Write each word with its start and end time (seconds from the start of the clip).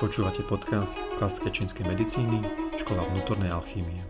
Počúvate 0.00 0.40
podcast 0.48 0.96
klasické 1.20 1.52
čínskej 1.52 1.84
medicíny, 1.84 2.40
škola 2.80 3.04
vnútornej 3.12 3.52
alchýmie. 3.52 4.00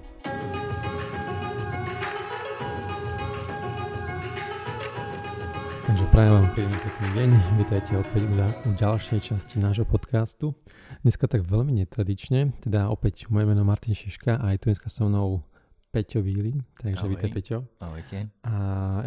Takže 5.83 6.05
prajem 6.15 6.31
vám 6.31 6.47
príjemný 6.55 6.79
pekný 6.79 7.09
deň, 7.11 7.31
vítajte 7.59 7.93
opäť 7.99 8.23
u 8.23 8.71
ďalšej 8.79 9.19
časti 9.19 9.59
nášho 9.59 9.83
podcastu. 9.83 10.55
Dneska 11.03 11.27
tak 11.27 11.43
veľmi 11.43 11.83
netradične, 11.83 12.55
teda 12.63 12.87
opäť 12.87 13.27
moje 13.27 13.51
meno 13.51 13.67
Martin 13.67 13.99
Šiška 13.99 14.39
a 14.39 14.55
je 14.55 14.63
tu 14.63 14.71
dneska 14.71 14.87
so 14.87 15.11
mnou 15.11 15.43
Peťo 15.91 16.23
Víly, 16.23 16.55
takže 16.79 17.03
Ahoj. 17.03 17.19
vítaj 17.19 17.35
Peťo. 17.35 17.67
Ahojte. 17.83 18.31
A 18.47 18.55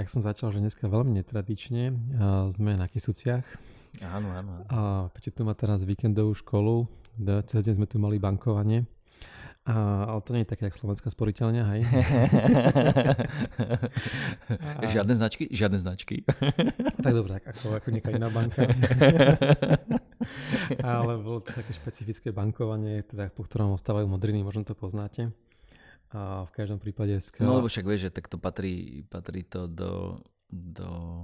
jak 0.04 0.12
som 0.12 0.20
začal, 0.20 0.52
že 0.52 0.60
dneska 0.60 0.92
veľmi 0.92 1.16
netradične, 1.16 1.96
sme 2.52 2.76
na 2.76 2.92
Kisuciach, 2.92 3.72
Áno, 4.02 4.34
áno. 4.34 4.52
A 4.74 4.80
Peťo 5.14 5.30
tu 5.30 5.42
má 5.46 5.54
teraz 5.54 5.86
víkendovú 5.86 6.34
školu, 6.34 6.90
cez 7.46 7.62
deň 7.62 7.74
sme 7.78 7.88
tu 7.88 8.02
mali 8.02 8.18
bankovanie. 8.18 8.90
A, 9.64 10.04
ale 10.12 10.20
to 10.28 10.36
nie 10.36 10.44
je 10.44 10.52
také, 10.52 10.68
jak 10.68 10.76
slovenská 10.76 11.08
sporiteľňa, 11.08 11.64
hej? 11.72 11.82
a... 14.60 14.84
Žiadne 14.92 15.16
značky? 15.16 15.48
Žiadne 15.48 15.80
značky. 15.80 16.28
tak 17.00 17.14
dobre, 17.16 17.40
ako, 17.40 17.80
ako 17.80 17.88
nejaká 17.96 18.12
iná 18.12 18.28
banka. 18.28 18.60
ale 20.84 21.16
bolo 21.16 21.40
to 21.40 21.56
také 21.56 21.72
špecifické 21.72 22.36
bankovanie, 22.36 23.08
teda, 23.08 23.32
po 23.32 23.48
ktorom 23.48 23.80
ostávajú 23.80 24.04
modriny, 24.04 24.44
možno 24.44 24.68
to 24.68 24.76
poznáte. 24.76 25.32
A 26.12 26.44
v 26.44 26.52
každom 26.52 26.84
prípade... 26.84 27.16
Skala... 27.24 27.48
No 27.48 27.64
lebo 27.64 27.72
však 27.72 27.88
vieš, 27.88 28.12
že 28.12 28.20
tak 28.20 28.28
to 28.28 28.36
patrí, 28.36 29.08
patrí 29.08 29.48
to 29.48 29.72
do, 29.72 30.20
do 30.52 31.24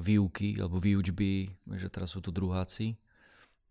výuky 0.00 0.56
alebo 0.56 0.80
výučby, 0.80 1.52
že 1.76 1.88
teraz 1.92 2.16
sú 2.16 2.24
tu 2.24 2.32
druháci, 2.32 2.96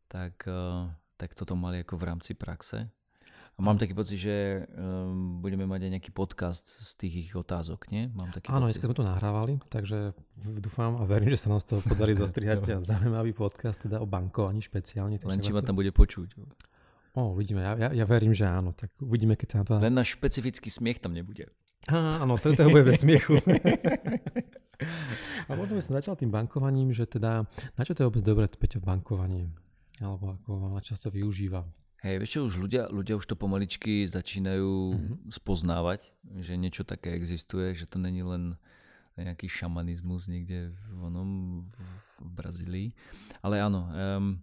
tak, 0.06 0.45
e, 0.45 0.89
tak 1.17 1.34
toto 1.34 1.58
mali 1.58 1.81
ako 1.81 1.98
v 1.98 2.08
rámci 2.14 2.31
praxe. 2.38 2.86
A 3.56 3.64
mám 3.64 3.80
taký 3.80 3.95
pocit, 3.95 4.20
že 4.20 4.67
um, 4.76 5.39
budeme 5.39 5.64
mať 5.64 5.88
aj 5.88 5.92
nejaký 5.95 6.11
podcast 6.11 6.67
z 6.76 6.92
tých 7.00 7.14
ich 7.16 7.31
otázok, 7.39 7.88
nie? 7.88 8.11
Mám 8.11 8.36
taký 8.36 8.52
Áno, 8.52 8.67
dneska 8.67 8.83
sme 8.83 9.00
to 9.00 9.08
nahrávali, 9.08 9.64
takže 9.72 10.11
dúfam 10.59 11.00
a 11.00 11.08
verím, 11.08 11.31
že 11.31 11.48
sa 11.48 11.56
nám 11.56 11.64
z 11.64 11.72
toho 11.72 11.80
podarí 11.88 12.11
zostrihať 12.20 12.83
zaujímavý 12.83 13.31
podcast 13.31 13.80
teda 13.80 14.03
o 14.03 14.06
bankovaní 14.06 14.59
špeciálne. 14.59 15.23
Len 15.23 15.39
či 15.39 15.56
ma 15.56 15.64
tam 15.64 15.80
bude 15.80 15.95
počuť. 15.95 16.36
O, 17.16 17.31
uvidíme, 17.31 17.64
ja, 17.64 17.80
ja, 17.80 17.89
ja 17.95 18.03
verím, 18.03 18.36
že 18.36 18.44
áno, 18.44 18.76
tak 18.76 18.92
uvidíme, 19.00 19.39
keď 19.39 19.48
sa 19.48 19.58
na 19.64 19.66
to... 19.72 19.73
Len 19.80 19.95
náš 19.95 20.20
špecifický 20.20 20.67
smiech 20.67 21.00
tam 21.00 21.16
nebude. 21.16 21.48
Á, 21.88 22.28
áno, 22.28 22.36
to, 22.36 22.52
to 22.52 22.67
bude 22.67 22.83
bez 22.83 23.08
smiechu. 23.08 23.39
A 25.46 25.54
možno 25.54 25.78
by 25.78 25.84
som 25.84 25.98
začal 25.98 26.18
tým 26.18 26.34
bankovaním, 26.34 26.90
že 26.90 27.06
teda, 27.06 27.46
na 27.78 27.82
čo 27.86 27.94
to 27.94 28.02
je 28.02 28.08
vôbec 28.10 28.24
dobré, 28.26 28.46
Peťo, 28.50 28.82
bankovanie? 28.82 29.50
Alebo 30.02 30.36
ako 30.42 30.74
na 30.74 30.82
čo 30.82 30.98
sa 30.98 31.14
využíva? 31.14 31.64
Hej, 32.06 32.22
vieš 32.22 32.32
čo, 32.38 32.40
už 32.46 32.56
ľudia, 32.62 32.84
ľudia 32.94 33.18
už 33.18 33.26
to 33.26 33.34
pomaličky 33.34 34.06
začínajú 34.06 34.73
mm-hmm. 34.94 35.34
spoznávať, 35.34 36.06
že 36.38 36.54
niečo 36.54 36.86
také 36.86 37.18
existuje, 37.18 37.73
že 37.73 37.90
to 37.90 37.98
není 37.98 38.22
len 38.22 38.58
nejaký 39.16 39.48
šamanizmus 39.48 40.28
niekde 40.28 40.76
v, 40.76 41.00
onom, 41.02 41.30
v, 41.72 41.82
Brazílii. 42.36 42.90
Ale 43.40 43.64
áno, 43.64 43.88
um, 43.88 44.38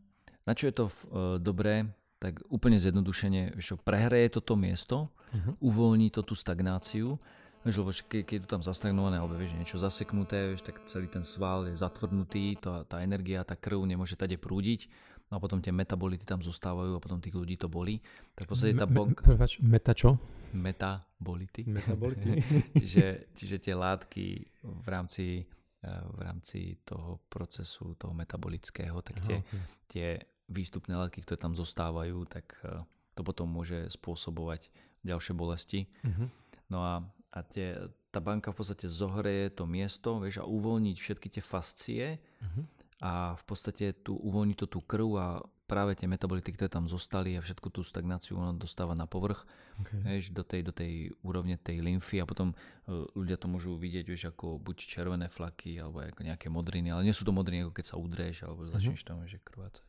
na 0.49 0.53
čo 0.57 0.67
je 0.67 0.75
to 0.75 0.85
uh, 0.89 0.93
dobré, 1.37 1.87
tak 2.17 2.41
úplne 2.49 2.81
zjednodušene, 2.81 3.59
vieš 3.59 3.75
čo, 3.75 3.77
prehreje 3.77 4.41
toto 4.41 4.57
miesto, 4.57 5.13
uh-huh. 5.31 5.55
uvoľní 5.61 6.09
to 6.09 6.25
tú 6.25 6.33
stagnáciu 6.33 7.21
Vieš, 7.63 7.79
lebo 7.79 7.91
keď, 7.95 8.23
keď 8.27 8.35
je 8.35 8.43
to 8.43 8.51
tam 8.59 8.63
zastagnované, 8.67 9.23
alebo 9.23 9.39
vieš, 9.39 9.55
niečo 9.55 9.79
zaseknuté, 9.79 10.51
vieš, 10.51 10.67
tak 10.67 10.83
celý 10.91 11.07
ten 11.07 11.23
sval 11.23 11.71
je 11.71 11.79
zatvrdnutý, 11.79 12.59
to, 12.59 12.83
tá 12.91 12.99
energia, 13.07 13.47
tá 13.47 13.55
krv 13.55 13.87
nemôže 13.87 14.19
tade 14.19 14.35
prúdiť, 14.35 14.91
no 15.31 15.39
a 15.39 15.41
potom 15.41 15.63
tie 15.63 15.71
metabolity 15.71 16.27
tam 16.27 16.43
zostávajú 16.43 16.99
a 16.99 17.01
potom 17.01 17.23
tých 17.23 17.39
ľudí 17.39 17.55
to 17.55 17.71
bolí. 17.71 18.03
Tak 18.35 18.45
v 18.45 18.49
podstate 18.51 18.75
tá 18.75 18.91
bonka... 18.91 19.23
Prepač, 19.23 19.63
meta 19.63 19.95
čo? 19.95 20.19
Metabolity. 20.59 21.63
Metabolity. 21.71 22.43
čiže, 22.83 23.31
čiže 23.31 23.57
tie 23.63 23.79
látky 23.79 24.27
v 24.67 24.87
rámci, 24.91 25.47
eh, 25.87 26.03
v 26.19 26.21
rámci 26.21 26.83
toho 26.83 27.23
procesu, 27.31 27.95
toho 27.95 28.11
metabolického, 28.11 28.99
tak 29.07 29.23
tie, 29.23 29.39
Aha, 29.39 29.47
okay. 29.47 29.63
tie 29.87 30.07
výstupné 30.51 30.99
látky, 30.99 31.23
ktoré 31.23 31.39
tam 31.39 31.55
zostávajú, 31.55 32.27
tak 32.27 32.59
eh, 32.67 32.83
to 33.15 33.23
potom 33.23 33.47
môže 33.47 33.87
spôsobovať 33.87 34.67
ďalšie 35.07 35.33
bolesti. 35.33 35.87
Uh-huh. 36.03 36.27
No 36.67 36.79
a 36.83 36.93
a 37.33 37.41
tie, 37.41 37.81
tá 38.13 38.21
banka 38.21 38.53
v 38.53 38.61
podstate 38.61 38.87
zohreje 38.93 39.57
to 39.57 39.65
miesto 39.65 40.21
vieš, 40.21 40.45
a 40.45 40.49
uvoľniť 40.49 40.97
všetky 41.01 41.29
tie 41.33 41.43
fascie 41.43 42.21
uh-huh. 42.21 42.65
a 43.01 43.13
v 43.41 43.45
podstate 43.49 43.97
tu 44.05 44.13
uvoľní 44.13 44.53
to 44.53 44.69
tú 44.69 44.85
krv 44.85 45.09
a 45.17 45.41
práve 45.65 45.97
tie 45.97 46.05
metabolity, 46.05 46.53
ktoré 46.53 46.69
tam 46.69 46.85
zostali 46.85 47.33
a 47.33 47.41
všetku 47.41 47.73
tú 47.73 47.81
stagnáciu 47.81 48.37
ona 48.37 48.53
dostáva 48.53 48.93
na 48.93 49.09
povrch 49.09 49.49
okay. 49.81 50.05
vieš, 50.05 50.29
do, 50.37 50.45
tej, 50.45 50.61
do 50.69 50.73
tej 50.77 51.17
úrovne 51.25 51.57
tej 51.57 51.81
lymfy 51.81 52.21
a 52.21 52.29
potom 52.29 52.53
uh, 52.53 53.09
ľudia 53.17 53.41
to 53.41 53.49
môžu 53.49 53.81
vidieť 53.81 54.05
vieš, 54.05 54.29
ako 54.37 54.61
buď 54.61 54.77
červené 54.85 55.33
flaky 55.33 55.81
alebo 55.81 56.05
ako 56.05 56.29
nejaké 56.29 56.53
modriny, 56.53 56.93
ale 56.93 57.09
nie 57.09 57.17
sú 57.17 57.25
to 57.25 57.33
modriny 57.33 57.65
ako 57.65 57.73
keď 57.73 57.87
sa 57.89 57.97
udrieš 57.97 58.45
alebo 58.45 58.69
mhm. 58.69 58.77
začneš 58.77 59.01
uh-huh. 59.01 59.09
tam 59.09 59.17
vieš, 59.25 59.41
krvácať. 59.41 59.87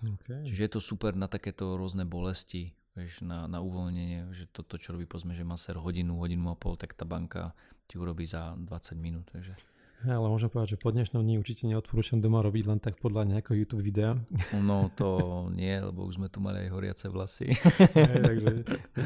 Okay. 0.00 0.48
Čiže 0.48 0.62
je 0.64 0.72
to 0.72 0.80
super 0.80 1.12
na 1.12 1.28
takéto 1.28 1.76
rôzne 1.76 2.08
bolesti 2.08 2.72
vieš, 2.94 3.22
na, 3.22 3.46
na 3.46 3.62
uvoľnenie, 3.62 4.30
že 4.34 4.50
toto, 4.50 4.76
čo 4.76 4.94
robí 4.94 5.06
povedzme, 5.06 5.34
že 5.36 5.46
maser 5.46 5.78
hodinu, 5.78 6.18
hodinu 6.18 6.50
a 6.50 6.56
pol, 6.58 6.74
tak 6.74 6.94
tá 6.94 7.06
banka 7.06 7.54
ti 7.86 7.98
urobí 7.98 8.26
za 8.26 8.54
20 8.54 8.94
minút. 8.98 9.26
Takže. 9.30 9.54
Ja, 10.00 10.16
ale 10.16 10.32
môžem 10.32 10.48
povedať, 10.48 10.76
že 10.76 10.78
po 10.80 10.96
dnešnom 10.96 11.20
dni 11.20 11.36
určite 11.36 11.68
neodporúčam 11.68 12.24
doma 12.24 12.40
robiť 12.40 12.64
len 12.64 12.80
tak 12.80 12.96
podľa 12.96 13.28
nejakého 13.36 13.52
YouTube 13.52 13.84
videa. 13.84 14.16
No 14.64 14.88
to 14.96 15.44
nie, 15.52 15.76
lebo 15.76 16.08
už 16.08 16.16
sme 16.16 16.32
tu 16.32 16.40
mali 16.40 16.64
aj 16.64 16.68
horiace 16.72 17.06
vlasy. 17.12 17.52
Hej, 17.52 18.16
takže 18.24 18.48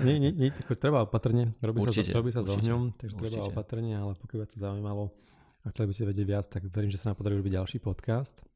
nie, 0.07 0.23
nie, 0.23 0.31
nie, 0.31 0.55
tako, 0.55 0.79
treba 0.79 1.03
opatrne, 1.03 1.51
robí 1.59 1.83
určite, 1.83 2.15
sa, 2.15 2.23
robí 2.23 2.31
sa 2.31 2.47
s 2.47 2.55
ohňom, 2.55 2.95
takže 2.95 3.15
určite. 3.19 3.27
treba 3.27 3.51
opatrne, 3.51 3.91
ale 3.99 4.15
pokiaľ 4.15 4.39
vás 4.39 4.51
to 4.55 4.63
zaujímalo 4.63 5.11
a 5.67 5.75
chceli 5.75 5.91
by 5.91 5.95
ste 5.99 6.05
vedieť 6.15 6.27
viac, 6.31 6.47
tak 6.47 6.63
verím, 6.71 6.95
že 6.95 7.01
sa 7.03 7.11
nám 7.11 7.19
podarí 7.19 7.35
robiť 7.43 7.59
ďalší 7.59 7.79
podcast. 7.83 8.54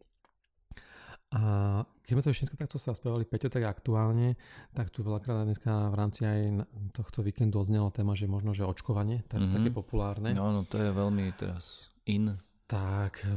A 1.29 1.85
keď 2.09 2.13
sme 2.17 2.25
to 2.25 2.33
ešte 2.33 2.57
takto 2.57 2.81
sa 2.81 2.97
spravili, 2.97 3.29
Peťo, 3.29 3.53
tak 3.53 3.69
aktuálne, 3.69 4.41
tak 4.73 4.89
tu 4.89 5.05
veľakrát 5.05 5.45
dneska 5.45 5.93
v 5.93 5.95
rámci 5.95 6.25
aj 6.25 6.65
tohto 6.97 7.21
víkendu 7.21 7.61
odznela 7.61 7.93
téma, 7.93 8.17
že 8.17 8.25
možno, 8.25 8.57
že 8.57 8.65
očkovanie, 8.65 9.21
tak 9.29 9.45
mm-hmm. 9.45 9.57
také 9.61 9.69
populárne. 9.69 10.33
No, 10.33 10.49
no 10.49 10.65
to 10.65 10.81
je 10.81 10.89
veľmi 10.89 11.29
teraz 11.37 11.93
in. 12.09 12.33
Tak, 12.65 13.29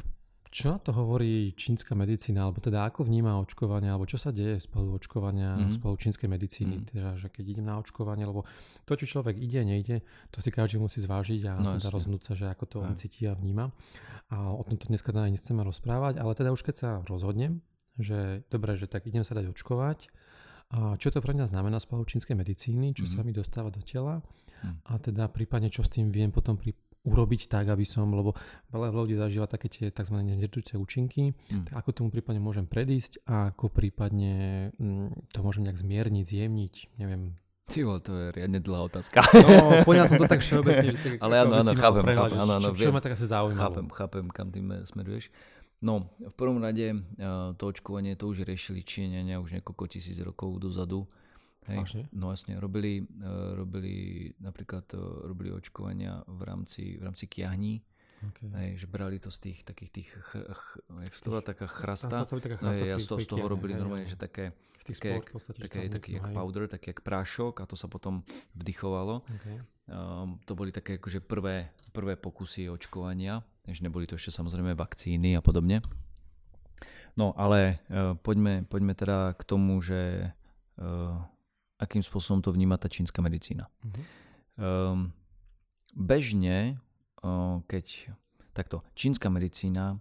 čo 0.51 0.71
na 0.71 0.79
to 0.79 0.95
hovorí 0.95 1.51
čínska 1.51 1.91
medicína, 1.91 2.47
alebo 2.47 2.63
teda 2.63 2.87
ako 2.87 3.07
vníma 3.07 3.39
očkovanie, 3.43 3.91
alebo 3.91 4.07
čo 4.07 4.15
sa 4.15 4.31
deje 4.31 4.63
spolu 4.63 4.95
očkovania, 4.95 5.59
mm-hmm. 5.59 5.75
spolu 5.75 5.95
čínskej 5.99 6.31
medicíny, 6.31 6.75
mm-hmm. 6.79 6.91
teda, 6.95 7.09
že 7.19 7.27
keď 7.27 7.43
idem 7.59 7.67
na 7.67 7.75
očkovanie, 7.75 8.23
lebo 8.23 8.47
to, 8.87 8.95
čo 8.99 9.19
človek 9.19 9.35
ide, 9.35 9.67
nejde, 9.67 9.99
to 10.31 10.39
si 10.39 10.47
každý 10.47 10.79
musí 10.79 11.03
zvážiť 11.03 11.43
a 11.43 11.59
no, 11.59 11.75
teda 11.75 11.91
rozhodnúť 11.91 12.23
sa, 12.23 12.33
že 12.39 12.47
ako 12.47 12.63
to 12.71 12.75
on 12.83 12.95
cíti 12.95 13.27
a 13.27 13.35
vníma. 13.35 13.67
A 14.31 14.55
o 14.55 14.63
tomto 14.63 14.87
dneska 14.87 15.11
aj 15.11 15.31
nechceme 15.31 15.59
rozprávať, 15.59 16.23
ale 16.23 16.31
teda 16.35 16.55
už 16.55 16.63
keď 16.63 16.75
sa 16.75 16.89
rozhodnem, 17.03 17.59
že 17.99 18.45
dobre, 18.47 18.77
že 18.79 18.87
tak 18.87 19.07
idem 19.07 19.25
sa 19.25 19.35
dať 19.35 19.51
očkovať. 19.51 20.07
A 20.71 20.95
čo 20.95 21.11
to 21.11 21.19
pre 21.19 21.35
mňa 21.35 21.51
znamená 21.51 21.83
z 21.83 21.91
čínskej 21.91 22.35
medicíny, 22.35 22.95
čo 22.95 23.03
mm-hmm. 23.03 23.19
sa 23.19 23.27
mi 23.27 23.35
dostáva 23.35 23.67
do 23.67 23.83
tela 23.83 24.23
mm. 24.63 24.87
a 24.87 24.93
teda 25.03 25.27
prípadne 25.27 25.67
čo 25.67 25.83
s 25.83 25.91
tým 25.91 26.15
viem 26.15 26.31
potom 26.31 26.55
pri, 26.55 26.71
urobiť 27.03 27.49
tak, 27.49 27.67
aby 27.73 27.83
som, 27.83 28.07
lebo 28.13 28.37
veľa 28.69 28.93
ľudí 28.93 29.17
zažíva 29.17 29.49
také 29.49 29.67
tie 29.67 29.89
tzv. 29.89 30.15
neždúce 30.21 30.77
účinky, 30.77 31.33
mm. 31.33 31.67
tak 31.67 31.75
ako 31.81 31.89
tomu 31.91 32.09
prípadne 32.13 32.39
môžem 32.39 32.69
predísť 32.69 33.25
a 33.25 33.51
ako 33.51 33.73
prípadne 33.73 34.69
mm, 34.77 35.33
to 35.33 35.39
môžem 35.41 35.65
nejak 35.65 35.81
zmierniť, 35.81 36.23
zjemniť, 36.23 36.73
neviem. 37.01 37.35
Ty 37.71 37.87
to 38.03 38.11
je 38.11 38.25
riadne 38.35 38.59
dlhá 38.59 38.91
otázka. 38.91 39.23
No, 39.31 39.87
poňal 39.87 40.11
som 40.11 40.19
to 40.19 40.27
tak 40.27 40.43
všeobecne, 40.43 40.91
že 40.91 40.99
tak, 40.99 41.19
Ale 41.23 41.39
áno, 41.39 41.55
áno, 41.55 41.71
chápem, 41.71 42.03
chápem, 42.03 42.39
áno, 42.39 42.53
áno, 42.59 42.67
čo, 42.75 42.83
čo 42.83 42.91
ma 42.91 42.99
tak 42.99 43.15
asi 43.15 43.25
zaujímalo. 43.31 43.63
Chápem, 43.63 43.85
chápem, 43.95 44.25
kam 44.27 44.47
tým 44.51 44.67
smeruješ. 44.83 45.31
No, 45.81 46.13
v 46.21 46.35
prvom 46.37 46.61
rade 46.61 46.93
to 47.57 47.63
očkovanie 47.65 48.13
to 48.13 48.29
už 48.29 48.45
riešili 48.45 48.85
Číňania 48.85 49.41
už 49.41 49.57
niekoľko 49.57 49.85
tisíc 49.89 50.17
rokov 50.21 50.61
dozadu. 50.61 51.09
Hej. 51.69 52.09
No 52.13 52.33
jasne, 52.33 52.57
robili, 52.57 53.05
e, 53.05 53.33
robili 53.53 53.93
napríklad 54.41 54.81
e, 54.93 55.29
robili 55.29 55.53
očkovania 55.53 56.25
v 56.25 56.41
rámci, 56.41 56.97
v 56.97 57.05
rámci 57.05 57.29
kiahní, 57.29 57.85
okay. 58.25 58.49
hej, 58.49 58.81
že 58.81 58.87
brali 58.89 59.21
to 59.21 59.29
z 59.29 59.37
tých 59.45 59.59
takých 59.61 59.91
tých, 59.93 60.09
ch, 60.09 60.31
ch, 60.41 60.65
jak 60.89 61.13
to 61.21 61.29
bola 61.29 61.45
taká 61.45 61.69
chrasta, 61.69 62.25
taká 62.25 62.57
chrasta 62.57 62.81
hej, 62.81 62.89
ja 62.89 62.97
z 62.97 63.05
toho, 63.05 63.19
z 63.21 63.29
toho 63.29 63.45
robili 63.45 63.77
hej, 63.77 63.81
normálne, 63.85 64.09
hej. 64.09 64.17
že 64.17 64.17
také, 64.17 64.57
z 64.81 64.83
tých 64.89 64.97
také, 64.97 65.09
sport, 65.13 65.25
podstate, 65.37 65.59
také, 65.61 65.79
taký 65.85 66.11
jak 66.17 66.25
powder, 66.33 66.65
taký 66.65 66.97
jak 66.97 67.01
prášok 67.05 67.61
a 67.61 67.69
to 67.69 67.77
sa 67.77 67.85
potom 67.85 68.25
vdychovalo. 68.57 69.21
Okay. 69.21 69.61
Um, 69.85 70.41
to 70.49 70.57
boli 70.57 70.73
také 70.73 70.97
akože 70.97 71.21
prvé, 71.21 71.77
prvé 71.93 72.17
pokusy 72.17 72.73
očkovania 72.73 73.45
než 73.67 73.81
neboli 73.85 74.09
to 74.09 74.17
ešte 74.17 74.33
samozrejme 74.33 74.73
vakcíny 74.73 75.37
a 75.37 75.41
podobne. 75.41 75.83
No 77.19 77.35
ale 77.35 77.83
uh, 77.91 78.15
poďme, 78.15 78.63
poďme 78.65 78.93
teda 78.95 79.35
k 79.35 79.41
tomu, 79.43 79.83
že 79.83 80.31
uh, 80.79 81.17
akým 81.81 82.01
spôsobom 82.01 82.39
to 82.39 82.55
vníma 82.55 82.79
tá 82.79 82.87
čínska 82.87 83.19
medicína. 83.19 83.67
Um, 84.55 85.11
bežne, 85.91 86.79
uh, 87.25 87.59
keď 87.67 88.15
takto, 88.55 88.83
čínska 88.95 89.31
medicína 89.31 89.97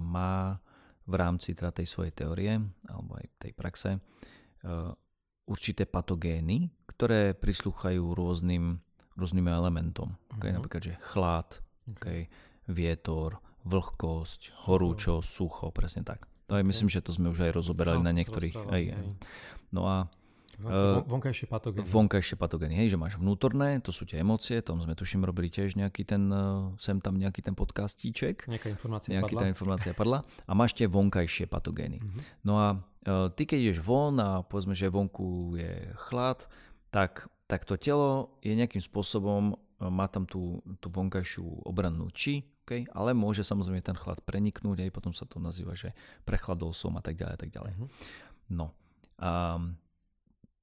má 0.00 0.62
v 1.04 1.14
rámci 1.14 1.52
teda 1.52 1.70
tej 1.72 1.86
svojej 1.88 2.12
teórie 2.16 2.52
alebo 2.88 3.16
aj 3.20 3.26
tej 3.36 3.52
praxe 3.52 3.90
e, 3.96 3.98
určité 5.44 5.84
patogény, 5.84 6.72
ktoré 6.88 7.36
prislúchajú 7.36 8.16
rôznym, 8.16 8.80
rôznym 9.18 9.46
elementom. 9.52 10.16
Okay, 10.40 10.56
napríklad, 10.56 10.82
že 10.82 10.94
chlad, 11.12 11.60
okay, 11.84 12.32
vietor, 12.68 13.40
vlhkosť, 13.64 14.68
horúčo, 14.68 15.24
sucho, 15.24 15.72
presne 15.72 16.04
tak. 16.04 16.28
No 16.48 16.60
aj 16.60 16.64
myslím, 16.68 16.88
že 16.92 17.00
to 17.00 17.10
sme 17.10 17.32
už 17.32 17.48
aj 17.48 17.52
rozoberali 17.56 18.00
no, 18.00 18.08
na 18.08 18.12
niektorých. 18.12 18.56
Aj, 18.68 18.82
aj. 18.92 19.04
No 19.72 19.88
a 19.88 19.96
Uh, 20.62 21.02
vonkajšie 21.10 21.50
patogény. 21.50 21.82
Vonkajšie 21.82 22.36
patogény, 22.38 22.78
hej, 22.78 22.94
že 22.94 22.98
máš 23.00 23.18
vnútorné, 23.18 23.82
to 23.82 23.90
sú 23.90 24.06
tie 24.06 24.22
emócie, 24.22 24.62
tom 24.62 24.78
sme 24.78 24.94
tuším 24.94 25.26
robili 25.26 25.50
tiež 25.50 25.74
nejaký 25.74 26.06
ten, 26.06 26.30
uh, 26.30 26.70
sem 26.78 27.02
tam 27.02 27.18
nejaký 27.18 27.42
ten 27.42 27.58
podcastíček. 27.58 28.46
Nejaká 28.46 28.70
informácia 28.70 29.10
nejaký 29.18 29.34
padla. 29.34 29.42
tá 29.42 29.50
informácia 29.50 29.92
padla. 29.98 30.18
A 30.46 30.52
máš 30.54 30.78
tie 30.78 30.86
vonkajšie 30.86 31.50
patogény. 31.50 31.98
Uh-huh. 31.98 32.22
No 32.46 32.54
a 32.62 32.78
uh, 32.78 33.34
ty 33.34 33.50
keď 33.50 33.58
ideš 33.66 33.80
von 33.82 34.14
a 34.22 34.46
povedzme, 34.46 34.78
že 34.78 34.86
vonku 34.86 35.58
je 35.58 35.90
chlad, 36.06 36.46
tak, 36.94 37.26
tak 37.50 37.66
to 37.66 37.74
telo 37.74 38.38
je 38.38 38.54
nejakým 38.54 38.82
spôsobom, 38.82 39.58
má 39.82 40.06
tam 40.06 40.22
tú, 40.22 40.62
tú 40.78 40.86
vonkajšiu 40.86 41.66
obrannú 41.66 42.06
či, 42.14 42.46
okay? 42.64 42.88
ale 42.96 43.12
môže 43.12 43.44
samozrejme 43.44 43.84
ten 43.84 43.94
chlad 43.94 44.24
preniknúť, 44.24 44.88
aj 44.88 44.90
potom 44.90 45.12
sa 45.12 45.28
to 45.28 45.36
nazýva, 45.36 45.76
že 45.76 45.92
prechladol 46.24 46.72
som 46.72 46.96
a 46.96 47.02
tak 47.04 47.20
ďalej, 47.20 47.34
a 47.36 47.40
tak 47.40 47.50
ďalej. 47.52 47.72
Uh-huh. 47.76 47.88
No. 48.48 48.66
Um, 49.20 49.76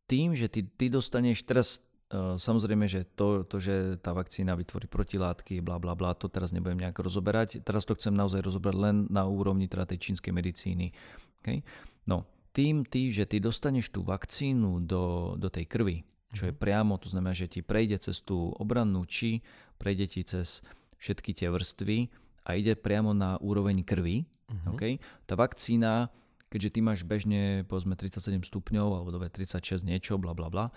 tým, 0.10 0.36
že 0.36 0.52
ty, 0.52 0.66
ty 0.66 0.92
dostaneš 0.92 1.46
teraz 1.48 1.86
uh, 2.12 2.36
samozrejme, 2.36 2.84
že 2.90 3.08
to, 3.16 3.48
to, 3.48 3.62
že 3.64 4.02
tá 4.04 4.12
vakcína 4.12 4.58
vytvorí 4.60 4.92
protilátky, 4.92 5.64
bla 5.64 5.80
bla 5.80 5.96
bla, 5.96 6.18
to 6.18 6.28
teraz 6.28 6.52
nebudem 6.52 6.84
nejak 6.84 7.00
rozoberať. 7.00 7.64
Teraz 7.64 7.88
to 7.88 7.96
chcem 7.96 8.12
naozaj 8.12 8.44
rozoberať 8.44 8.78
len 8.82 8.96
na 9.08 9.24
úrovni 9.24 9.72
teda 9.72 9.88
tej 9.88 10.12
čínskej 10.12 10.36
medicíny. 10.36 10.92
Okay? 11.40 11.64
No, 12.10 12.28
tým, 12.52 12.84
tým, 12.84 13.16
že 13.16 13.24
ty 13.24 13.40
dostaneš 13.40 13.96
tú 13.96 14.04
vakcínu 14.04 14.84
do, 14.84 15.36
do 15.40 15.48
tej 15.48 15.64
krvi, 15.72 16.04
čo 16.36 16.52
je 16.52 16.54
mhm. 16.56 16.60
priamo, 16.60 17.00
to 17.00 17.08
znamená, 17.08 17.32
že 17.32 17.48
ti 17.48 17.64
prejde 17.64 18.00
cez 18.04 18.20
tú 18.24 18.52
obrannú 18.60 19.08
či, 19.08 19.40
prejde 19.80 20.06
ti 20.12 20.22
cez 20.28 20.60
všetky 21.02 21.34
tie 21.34 21.50
vrstvy 21.50 22.14
a 22.46 22.54
ide 22.54 22.78
priamo 22.78 23.18
na 23.18 23.42
úroveň 23.42 23.82
krvi. 23.82 24.30
Uh-huh. 24.46 24.78
Okay? 24.78 25.02
Tá 25.26 25.34
vakcína 25.34 26.14
keďže 26.52 26.70
ty 26.76 26.80
máš 26.84 27.02
bežne 27.08 27.64
povedzme 27.66 27.96
37 27.96 28.44
stupňov 28.44 28.88
alebo 28.92 29.10
dobre 29.16 29.32
36 29.32 29.88
niečo, 29.88 30.20
bla 30.20 30.36
bla 30.36 30.52
bla, 30.52 30.68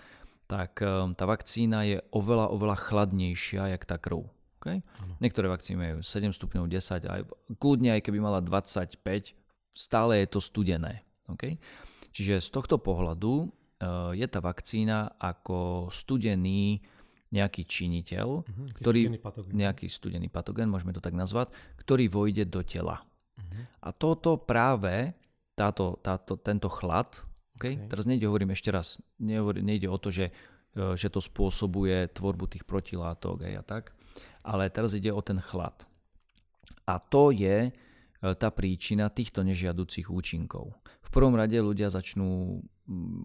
tak 0.47 0.79
um, 0.79 1.11
tá 1.11 1.27
vakcína 1.27 1.83
je 1.83 1.97
oveľa, 2.15 2.47
oveľa 2.55 2.79
chladnejšia, 2.79 3.75
jak 3.75 3.83
tá 3.83 3.99
krv. 3.99 4.23
Okay? 4.63 4.81
Niektoré 5.19 5.51
vakcíny 5.51 5.77
majú 5.77 5.97
7 6.01 6.31
stupňov, 6.31 6.63
10, 6.71 7.05
aj, 7.05 7.21
kľudne 7.59 7.99
aj 7.99 8.01
keby 8.01 8.17
mala 8.23 8.39
25, 8.39 9.03
stále 9.75 10.23
je 10.23 10.27
to 10.31 10.39
studené. 10.39 11.03
Okay? 11.35 11.59
Čiže 12.15 12.39
z 12.39 12.49
tohto 12.55 12.79
pohľadu 12.79 13.45
uh, 13.45 14.15
je 14.15 14.25
tá 14.31 14.39
vakcína 14.39 15.19
ako 15.19 15.91
studený 15.91 16.79
nejaký 17.35 17.67
činiteľ, 17.67 18.27
uh-huh, 18.39 18.67
ktorý, 18.79 19.11
studený 19.11 19.51
nejaký 19.51 19.91
studený 19.91 20.27
patogen, 20.31 20.71
môžeme 20.71 20.95
to 20.95 21.03
tak 21.03 21.11
nazvať, 21.11 21.51
ktorý 21.83 22.07
vojde 22.07 22.47
do 22.47 22.63
tela. 22.63 23.03
Uh-huh. 23.03 23.61
A 23.83 23.91
toto 23.91 24.39
práve 24.39 25.11
táto, 25.55 25.99
táto, 25.99 26.39
tento 26.39 26.71
chlad, 26.71 27.11
okay? 27.59 27.75
Okay. 27.75 27.87
teraz 27.91 28.07
nejde, 28.07 28.27
hovorím 28.27 28.55
ešte 28.55 28.71
raz, 28.71 28.99
nehovor, 29.19 29.59
nejde 29.59 29.91
o 29.91 29.97
to, 29.99 30.11
že, 30.11 30.31
e, 30.75 30.95
že 30.95 31.11
to 31.11 31.19
spôsobuje 31.19 32.11
tvorbu 32.15 32.51
tých 32.51 32.63
protilátok 32.63 33.47
a 33.47 33.63
tak, 33.63 33.91
ale 34.43 34.71
teraz 34.71 34.95
ide 34.95 35.11
o 35.11 35.19
ten 35.19 35.39
chlad. 35.39 35.75
A 36.85 36.99
to 36.99 37.31
je 37.35 37.67
e, 37.67 37.71
tá 38.21 38.51
príčina 38.51 39.11
týchto 39.11 39.41
nežiaducich 39.43 40.11
účinkov. 40.11 40.75
V 41.03 41.09
prvom 41.09 41.35
rade 41.39 41.55
ľudia 41.55 41.87
začnú 41.87 42.59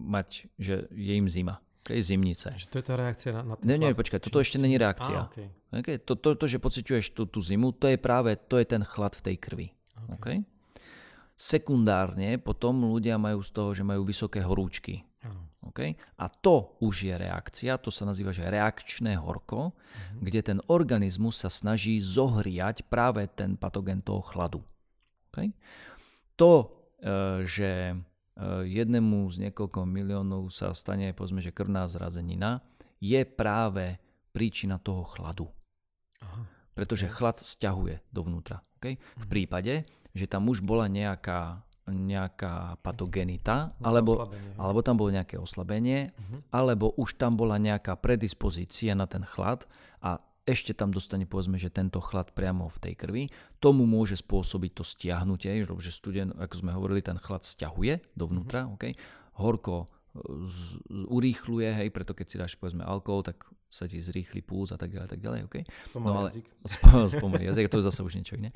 mať, 0.07 0.47
že 0.57 0.87
je 0.95 1.13
im 1.13 1.27
zima. 1.27 1.59
Okay, 1.81 1.97
zimnice. 1.97 2.53
Že 2.53 2.67
to 2.69 2.75
je 2.77 2.85
tá 2.85 2.93
reakcia 2.93 3.29
na, 3.33 3.41
na 3.41 3.53
ten 3.57 3.65
Nie, 3.65 3.77
nie, 3.81 3.97
počkaj, 3.97 4.21
toto 4.21 4.37
ešte 4.37 4.61
není 4.61 4.77
reakcia. 4.77 5.25
Ah, 5.25 5.29
okay. 5.33 5.49
Okay, 5.73 5.97
to, 5.97 6.13
to, 6.13 6.37
to, 6.37 6.45
že 6.45 6.61
pociťuješ 6.61 7.17
tú, 7.17 7.25
tú 7.25 7.41
zimu, 7.41 7.73
to 7.73 7.89
je 7.89 7.97
práve, 7.97 8.37
to 8.37 8.61
je 8.61 8.69
ten 8.69 8.85
chlad 8.85 9.17
v 9.17 9.21
tej 9.25 9.35
krvi. 9.41 9.67
Okay. 10.13 10.15
Okay? 10.15 10.37
Sekundárne 11.33 12.37
potom 12.37 12.85
ľudia 12.85 13.17
majú 13.17 13.41
z 13.41 13.49
toho, 13.49 13.73
že 13.73 13.81
majú 13.81 14.05
vysoké 14.05 14.45
horúčky. 14.45 15.01
Okay? 15.69 15.93
A 16.17 16.25
to 16.29 16.77
už 16.81 17.05
je 17.05 17.13
reakcia, 17.13 17.77
to 17.77 17.93
sa 17.93 18.09
nazýva, 18.09 18.33
že 18.33 18.49
reakčné 18.49 19.13
horko, 19.13 19.71
uh-huh. 19.71 20.21
kde 20.21 20.41
ten 20.41 20.59
organizmus 20.73 21.45
sa 21.45 21.53
snaží 21.53 22.01
zohriať 22.01 22.89
práve 22.89 23.29
ten 23.29 23.53
patogen 23.53 24.01
toho 24.01 24.25
chladu. 24.25 24.65
Okay? 25.29 25.53
To, 26.41 26.65
e, 26.97 27.45
že 27.45 27.93
jednému 28.65 29.27
z 29.29 29.49
niekoľko 29.49 29.83
miliónov 29.85 30.49
sa 30.49 30.71
stane, 30.71 31.11
povedzme, 31.11 31.43
že 31.43 31.53
krvná 31.53 31.85
zrazenina, 31.85 32.63
je 33.01 33.21
práve 33.25 33.97
príčina 34.31 34.79
toho 34.79 35.03
chladu. 35.03 35.49
Aha. 36.23 36.47
Pretože 36.71 37.11
chlad 37.11 37.43
stiahuje 37.43 37.99
dovnútra. 38.13 38.63
Okay? 38.79 38.97
V 39.19 39.25
mhm. 39.27 39.31
prípade, 39.31 39.73
že 40.15 40.25
tam 40.27 40.47
už 40.47 40.63
bola 40.63 40.87
nejaká, 40.87 41.63
nejaká 41.87 42.79
patogenita, 42.79 43.71
alebo, 43.83 44.31
alebo 44.55 44.79
tam 44.79 44.95
bolo 44.99 45.11
nejaké 45.11 45.39
oslabenie, 45.39 46.11
uh-huh. 46.11 46.39
alebo 46.51 46.91
už 46.99 47.15
tam 47.15 47.39
bola 47.39 47.55
nejaká 47.55 47.95
predispozícia 47.95 48.91
na 48.91 49.07
ten 49.07 49.23
chlad 49.23 49.63
a 50.03 50.19
ešte 50.45 50.73
tam 50.73 50.89
dostane 50.89 51.29
povedzme, 51.29 51.61
že 51.61 51.69
tento 51.69 52.01
chlad 52.01 52.33
priamo 52.33 52.65
v 52.65 52.77
tej 52.81 52.93
krvi, 52.97 53.23
tomu 53.61 53.85
môže 53.85 54.17
spôsobiť 54.17 54.71
to 54.73 54.83
stiahnutie, 54.83 55.61
že 55.61 55.91
studen, 55.93 56.33
ako 56.33 56.55
sme 56.57 56.71
hovorili, 56.73 57.05
ten 57.05 57.21
chlad 57.21 57.45
stiahuje 57.45 58.01
dovnútra, 58.17 58.65
uh-huh. 58.65 58.75
okay? 58.75 58.97
horko 59.37 59.85
urýchluje, 60.91 61.71
hej, 61.71 61.89
preto 61.93 62.11
keď 62.11 62.27
si 62.27 62.35
dáš 62.35 62.53
povedzme 62.59 62.83
alkohol, 62.83 63.23
tak 63.23 63.47
sa 63.71 63.87
ti 63.87 64.03
zrýchli 64.03 64.43
púz 64.43 64.75
a 64.75 64.77
tak 64.77 64.91
ďalej, 64.91 65.07
tak 65.07 65.21
ďalej, 65.23 65.41
okay? 65.47 65.63
Spomalý 65.87 66.11
no, 66.11 66.19
ale, 66.19 66.27
jazyk. 66.35 66.45
Spomalý 67.15 67.43
jazyk, 67.47 67.71
to 67.71 67.79
je 67.79 67.87
zase 67.87 68.01
už 68.03 68.13
niečo 68.19 68.35
iné. 68.35 68.51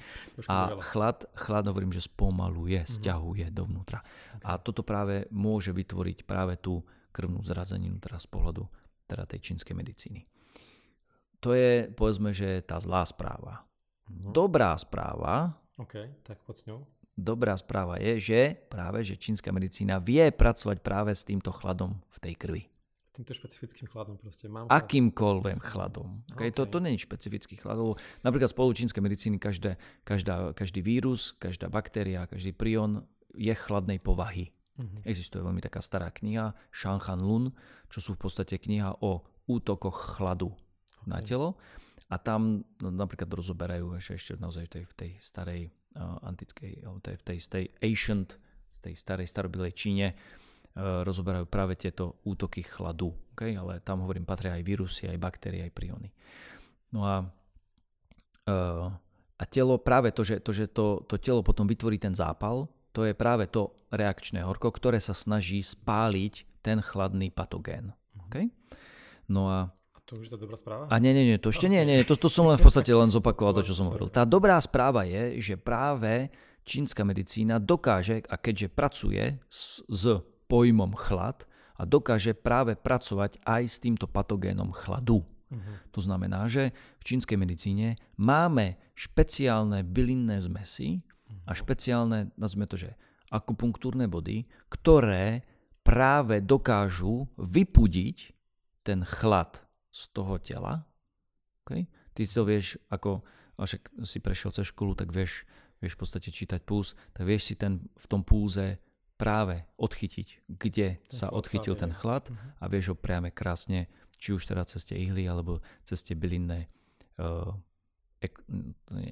A 0.52 0.76
chlad, 0.84 1.24
chlad 1.32 1.64
hovorím, 1.72 1.96
že 1.96 2.04
spomaluje, 2.04 2.84
mm-hmm. 2.84 2.96
stiahuje 3.00 3.48
dovnútra. 3.56 4.04
Okay. 4.04 4.44
A 4.44 4.60
toto 4.60 4.84
práve 4.84 5.32
môže 5.32 5.72
vytvoriť 5.72 6.28
práve 6.28 6.60
tú 6.60 6.84
krvnú 7.16 7.40
zrazeninu 7.40 7.96
teraz 8.04 8.28
z 8.28 8.36
pohľadu 8.36 8.68
teda 9.08 9.24
tej 9.24 9.40
čínskej 9.40 9.72
medicíny. 9.72 10.28
To 11.46 11.54
je, 11.54 11.94
povedzme, 11.94 12.34
že 12.34 12.66
tá 12.66 12.82
zlá 12.82 13.06
správa. 13.06 13.70
Mm-hmm. 14.10 14.34
Dobrá 14.34 14.74
správa, 14.82 15.62
OK, 15.78 16.26
tak 16.26 16.42
poď 16.42 16.56
s 16.58 16.64
ňou 16.66 16.80
dobrá 17.16 17.56
správa 17.56 17.96
je, 17.98 18.20
že 18.20 18.40
práve 18.68 19.02
že 19.08 19.16
čínska 19.16 19.50
medicína 19.56 20.04
vie 20.04 20.30
pracovať 20.36 20.84
práve 20.84 21.16
s 21.16 21.24
týmto 21.24 21.50
chladom 21.56 21.96
v 22.12 22.18
tej 22.20 22.34
krvi. 22.36 22.64
Týmto 23.16 23.32
špecifickým 23.32 23.88
chladom 23.88 24.20
proste. 24.20 24.52
Mám 24.52 24.68
Akýmkoľvek 24.68 25.64
chladom. 25.64 26.28
Okay? 26.36 26.52
Okay. 26.52 26.60
To, 26.60 26.68
to 26.68 26.84
není 26.84 27.00
špecifický 27.00 27.56
chlad. 27.56 27.80
Napríklad 28.28 28.52
spolu 28.52 28.76
čínskej 28.76 29.00
medicíny 29.00 29.40
každé, 29.40 29.80
každá, 30.04 30.52
každý 30.52 30.84
vírus, 30.84 31.32
každá 31.40 31.72
baktéria, 31.72 32.28
každý 32.28 32.52
prion 32.52 33.08
je 33.32 33.56
chladnej 33.56 34.04
povahy. 34.04 34.52
Uh-huh. 34.76 35.00
Existuje 35.08 35.40
veľmi 35.40 35.64
taká 35.64 35.80
stará 35.80 36.12
kniha 36.12 36.52
Shanghan 36.76 37.24
Lun, 37.24 37.56
čo 37.88 38.04
sú 38.04 38.20
v 38.20 38.28
podstate 38.28 38.60
kniha 38.60 39.00
o 39.00 39.24
útokoch 39.48 40.20
chladu. 40.20 40.52
Na 41.06 41.22
telo. 41.22 41.58
A 42.10 42.22
tam 42.22 42.62
no, 42.82 42.90
napríklad 42.94 43.30
rozoberajú 43.30 43.98
ešte, 43.98 44.14
ešte 44.14 44.32
naozaj 44.38 44.70
v 44.70 44.72
tej, 44.72 44.84
v 44.86 44.94
tej 44.94 45.12
starej 45.18 45.62
antickej, 46.22 46.86
alebo 46.86 47.00
tej, 47.02 47.16
v 47.18 47.24
tej, 47.24 47.38
tej 47.48 47.66
ancient, 47.82 48.30
z 48.70 48.78
tej 48.84 48.94
starej 48.94 49.28
starobilej 49.32 49.74
Číne, 49.74 50.08
rozoberajú 50.76 51.48
práve 51.48 51.80
tieto 51.80 52.20
útoky 52.28 52.62
chladu. 52.68 53.16
Okay? 53.32 53.56
Ale 53.56 53.80
tam 53.80 54.04
hovorím, 54.04 54.28
patria 54.28 54.60
aj 54.60 54.64
vírusy, 54.68 55.08
aj 55.08 55.18
baktérie, 55.18 55.64
aj 55.64 55.72
priony. 55.72 56.12
No 56.92 57.08
a, 57.08 57.24
a 59.40 59.44
telo, 59.48 59.80
práve 59.80 60.12
to, 60.12 60.28
že, 60.28 60.44
to, 60.44 60.52
že 60.52 60.68
to, 60.68 61.08
to 61.08 61.16
telo 61.16 61.42
potom 61.42 61.64
vytvorí 61.64 61.96
ten 61.96 62.12
zápal, 62.12 62.68
to 62.92 63.08
je 63.08 63.16
práve 63.16 63.48
to 63.52 63.76
reakčné 63.92 64.44
horko, 64.44 64.72
ktoré 64.72 65.00
sa 65.00 65.16
snaží 65.16 65.64
spáliť 65.64 66.64
ten 66.64 66.84
chladný 66.84 67.32
patogén. 67.32 67.96
Okay? 68.28 68.52
No 69.32 69.48
a 69.48 69.72
to 70.06 70.22
už 70.22 70.30
je 70.30 70.34
tá 70.34 70.40
dobrá 70.40 70.54
správa? 70.54 70.86
A 70.94 71.02
nie, 71.02 71.12
nie, 71.12 71.26
nie, 71.26 71.38
to 71.42 71.50
ešte 71.50 71.66
nie, 71.66 71.82
nie, 71.82 72.06
to, 72.06 72.14
to 72.14 72.30
som 72.30 72.46
len 72.46 72.62
v 72.62 72.66
podstate 72.66 72.94
len 72.94 73.10
zopakoval 73.10 73.58
to, 73.58 73.66
čo 73.66 73.74
som 73.74 73.90
hovoril. 73.90 74.14
Tá 74.14 74.22
dobrá 74.22 74.62
správa 74.62 75.02
je, 75.10 75.42
že 75.42 75.58
práve 75.58 76.30
čínska 76.62 77.02
medicína 77.02 77.58
dokáže, 77.58 78.22
a 78.30 78.38
keďže 78.38 78.70
pracuje 78.70 79.42
s, 79.50 79.82
s 79.90 80.22
pojmom 80.46 80.94
chlad, 80.94 81.50
a 81.76 81.84
dokáže 81.84 82.32
práve 82.32 82.80
pracovať 82.80 83.44
aj 83.44 83.64
s 83.68 83.78
týmto 83.84 84.08
patogénom 84.08 84.72
chladu. 84.72 85.24
Uh-huh. 85.24 85.76
To 85.92 86.00
znamená, 86.00 86.48
že 86.48 86.72
v 87.00 87.04
čínskej 87.04 87.36
medicíne 87.36 88.00
máme 88.16 88.80
špeciálne 88.96 89.84
bylinné 89.84 90.40
zmesy 90.40 91.04
uh-huh. 91.04 91.52
a 91.52 91.52
mhm. 91.52 91.58
špeciálne, 91.60 92.20
nazvime 92.40 92.68
to, 92.72 92.80
že 92.80 92.96
akupunktúrne 93.28 94.08
body, 94.08 94.48
ktoré 94.72 95.44
práve 95.84 96.40
dokážu 96.40 97.28
vypudiť 97.36 98.32
ten 98.86 99.04
chlad 99.04 99.65
z 99.96 100.04
toho 100.12 100.36
tela. 100.44 100.84
Okay? 101.64 101.88
Ty 102.12 102.22
si 102.28 102.34
to 102.36 102.44
vieš, 102.44 102.76
ako 102.92 103.24
však 103.64 104.04
si 104.04 104.20
prešiel 104.20 104.52
cez 104.52 104.68
školu, 104.68 105.00
tak 105.00 105.16
vieš, 105.16 105.48
vieš 105.80 105.96
v 105.96 106.00
podstate 106.04 106.28
čítať 106.36 106.60
puls, 106.68 106.92
tak 107.16 107.24
vieš 107.24 107.48
si 107.48 107.56
ten, 107.56 107.80
v 107.96 108.06
tom 108.12 108.28
pulze 108.28 108.76
práve 109.16 109.64
odchytiť, 109.80 110.52
kde 110.52 111.00
ten 111.00 111.08
sa 111.08 111.32
odchytil 111.32 111.80
ten 111.80 111.96
chlad 111.96 112.28
uh-huh. 112.28 112.60
a 112.60 112.66
vieš 112.68 112.92
ho 112.92 112.96
priame 113.00 113.32
krásne, 113.32 113.88
či 114.20 114.36
už 114.36 114.44
teda 114.44 114.68
cez 114.68 114.84
tie 114.84 115.00
ihly 115.00 115.24
alebo 115.24 115.64
cez 115.88 116.04
tie 116.04 116.20
bylinné 116.20 116.68
uh, 117.24 117.56
ek, 118.20 118.36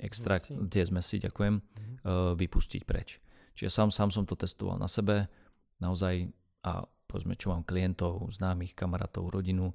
extrakt, 0.03 0.51
zmesi. 0.51 0.67
tie 0.67 0.83
zmesi, 0.83 1.15
ďakujem, 1.23 1.55
uh-huh. 1.55 1.95
uh, 2.03 2.31
vypustiť 2.35 2.83
preč. 2.83 3.23
Čiže 3.55 3.71
sám, 3.71 3.89
sám 3.95 4.11
som 4.11 4.27
to 4.27 4.35
testoval 4.35 4.75
na 4.75 4.91
sebe, 4.91 5.31
naozaj 5.79 6.27
a 6.67 6.83
povedzme, 7.07 7.37
čo 7.37 7.53
mám 7.53 7.63
klientov, 7.63 8.27
známych, 8.33 8.73
kamarátov, 8.73 9.29
rodinu, 9.29 9.71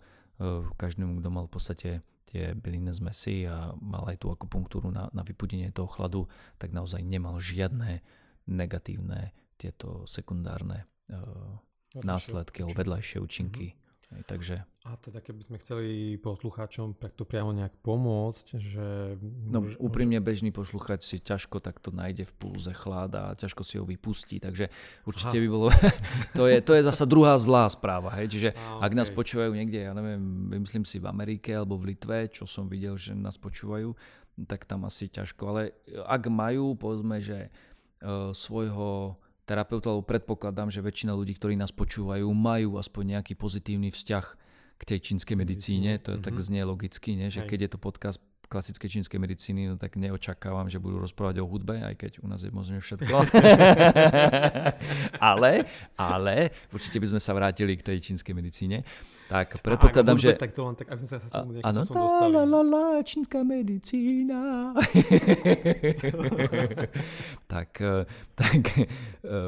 každému, 0.78 1.18
kto 1.18 1.28
mal 1.34 1.44
v 1.46 1.52
podstate 1.52 1.90
tie 2.28 2.52
bylinné 2.52 2.92
zmesi 2.92 3.48
a 3.48 3.72
mal 3.80 4.04
aj 4.04 4.20
tú 4.20 4.28
akupunktúru 4.28 4.92
na, 4.92 5.08
na 5.16 5.24
vypudenie 5.24 5.72
toho 5.72 5.88
chladu, 5.88 6.28
tak 6.60 6.76
naozaj 6.76 7.00
nemal 7.00 7.40
žiadne 7.40 8.04
negatívne 8.44 9.32
tieto 9.56 10.04
sekundárne 10.04 10.84
uh, 11.08 11.56
následky 12.04 12.62
alebo 12.62 12.76
vedľajšie 12.76 13.18
účinky. 13.18 13.72
Mm-hmm. 13.72 13.87
Aj, 14.08 14.24
takže... 14.24 14.64
A 14.88 14.96
teda 14.96 15.20
keby 15.20 15.44
sme 15.44 15.56
chceli 15.60 16.16
poslucháčom 16.16 16.96
takto 16.96 17.28
priamo 17.28 17.52
nejak 17.52 17.76
pomôcť, 17.84 18.46
že... 18.56 19.20
No 19.20 19.60
úprimne 19.76 20.16
bežný 20.16 20.48
poslucháč 20.48 21.04
si 21.04 21.16
ťažko 21.20 21.60
takto 21.60 21.92
nájde 21.92 22.24
v 22.24 22.32
pulze 22.40 22.72
chlad 22.72 23.12
a 23.12 23.36
ťažko 23.36 23.62
si 23.68 23.76
ho 23.76 23.84
vypustí, 23.84 24.40
takže 24.40 24.72
určite 25.04 25.36
Aha. 25.36 25.44
by 25.44 25.48
bolo... 25.52 25.68
to, 26.40 26.48
je, 26.48 26.64
to 26.64 26.72
je 26.72 26.88
zasa 26.88 27.04
druhá 27.04 27.36
zlá 27.36 27.68
správa, 27.68 28.16
hej, 28.16 28.32
čiže 28.32 28.50
a, 28.56 28.80
ak 28.80 28.96
okay. 28.96 28.96
nás 28.96 29.12
počúvajú 29.12 29.52
niekde, 29.52 29.84
ja 29.84 29.92
neviem, 29.92 30.24
myslím 30.56 30.88
si 30.88 30.96
v 30.96 31.04
Amerike 31.04 31.52
alebo 31.52 31.76
v 31.76 31.92
Litve, 31.92 32.32
čo 32.32 32.48
som 32.48 32.64
videl, 32.64 32.96
že 32.96 33.12
nás 33.12 33.36
počúvajú, 33.36 33.92
tak 34.48 34.64
tam 34.64 34.88
asi 34.88 35.12
ťažko, 35.12 35.42
ale 35.52 35.76
ak 36.08 36.32
majú, 36.32 36.72
povedzme, 36.80 37.20
že 37.20 37.52
uh, 38.00 38.32
svojho 38.32 39.20
terapeuta, 39.48 39.88
lebo 39.88 40.04
predpokladám, 40.04 40.68
že 40.68 40.84
väčšina 40.84 41.16
ľudí, 41.16 41.40
ktorí 41.40 41.56
nás 41.56 41.72
počúvajú, 41.72 42.28
majú 42.28 42.76
aspoň 42.76 43.16
nejaký 43.16 43.32
pozitívny 43.32 43.88
vzťah 43.88 44.26
k 44.78 44.82
tej 44.84 44.98
čínskej 45.10 45.36
medicíne. 45.40 45.96
To 46.04 46.14
mm-hmm. 46.14 46.26
tak 46.28 46.36
mhm. 46.36 46.44
znie 46.44 46.62
logicky, 46.68 47.10
nie? 47.16 47.32
že 47.32 47.42
Aj. 47.42 47.48
keď 47.48 47.58
je 47.64 47.70
to 47.72 47.78
podcast 47.80 48.20
klasickej 48.48 48.88
čínskej 48.98 49.20
medicíny, 49.20 49.68
no 49.68 49.76
tak 49.76 50.00
neočakávam, 50.00 50.72
že 50.72 50.80
budú 50.80 51.04
rozprávať 51.04 51.40
o 51.40 51.46
hudbe, 51.46 51.84
aj 51.84 51.94
keď 52.00 52.12
u 52.24 52.26
nás 52.26 52.40
je 52.40 52.48
možno 52.48 52.80
všetko. 52.80 53.12
ale, 55.32 55.68
ale 56.00 56.36
určite 56.72 56.96
by 56.96 57.06
sme 57.12 57.20
sa 57.20 57.36
vrátili 57.36 57.76
k 57.76 57.84
tej 57.84 58.00
čínskej 58.00 58.32
medicíne. 58.32 58.88
Tak 59.28 59.60
predpokladám, 59.60 60.16
že... 60.16 60.32
Tak 60.40 60.56
to 60.56 60.64
len 60.64 60.72
tak, 60.72 60.88
aby 60.88 61.04
sme 61.04 61.20
sa 61.20 61.28
som, 61.28 61.52
áno, 61.60 61.84
som 61.84 62.00
dostali. 62.00 62.32
La, 62.32 62.48
la, 62.48 62.62
la, 62.64 62.84
čínska 63.04 63.44
medicína. 63.44 64.72
tak, 67.52 67.76
eh, 67.76 68.08
tak 68.32 68.62
eh, 68.72 68.88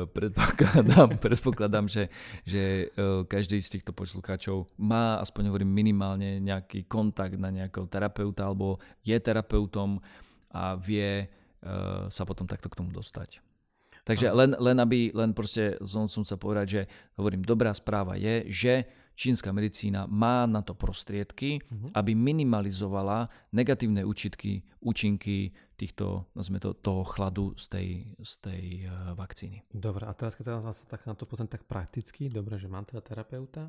predpokladám, 0.04 1.16
predpokladám 1.16 1.88
že, 1.88 2.12
že 2.44 2.92
eh, 2.92 3.24
každý 3.24 3.56
z 3.64 3.80
týchto 3.80 3.96
poslucháčov 3.96 4.68
má, 4.76 5.16
aspoň 5.24 5.48
hovorím, 5.48 5.72
minimálne 5.72 6.44
nejaký 6.44 6.84
kontakt 6.84 7.40
na 7.40 7.48
nejakého 7.48 7.88
terapeuta 7.88 8.44
alebo 8.44 8.76
je 9.02 9.16
terapeutom 9.20 10.02
a 10.50 10.74
vie 10.74 11.28
sa 12.08 12.24
potom 12.24 12.48
takto 12.48 12.72
k 12.72 12.78
tomu 12.80 12.90
dostať. 12.90 13.44
Takže 14.00 14.32
len, 14.32 14.56
len 14.56 14.76
aby, 14.80 15.12
len 15.12 15.36
proste 15.36 15.76
som, 15.84 16.08
som 16.08 16.24
sa 16.24 16.40
povedať, 16.40 16.66
že 16.66 16.82
hovorím, 17.20 17.44
dobrá 17.44 17.70
správa 17.76 18.16
je, 18.16 18.48
že 18.48 18.74
čínska 19.12 19.52
medicína 19.52 20.08
má 20.08 20.48
na 20.48 20.64
to 20.64 20.72
prostriedky, 20.72 21.60
uh-huh. 21.60 21.92
aby 21.92 22.16
minimalizovala 22.16 23.28
negatívne 23.52 24.00
účinky, 24.00 24.64
účinky 24.80 25.52
týchto, 25.76 26.32
to, 26.32 26.70
toho 26.80 27.04
chladu 27.04 27.52
z 27.60 27.64
tej, 27.68 27.88
z 28.16 28.32
tej 28.40 28.64
uh, 28.88 29.12
vakcíny. 29.12 29.60
Dobre, 29.68 30.08
a 30.08 30.16
teraz 30.16 30.32
keď 30.32 30.64
sa 30.64 30.72
tak 30.88 31.04
na 31.04 31.12
to 31.12 31.28
pozriem 31.28 31.52
tak 31.52 31.68
prakticky, 31.68 32.32
dobre, 32.32 32.56
že 32.56 32.72
mám 32.72 32.88
teda 32.88 33.04
terapeuta, 33.04 33.68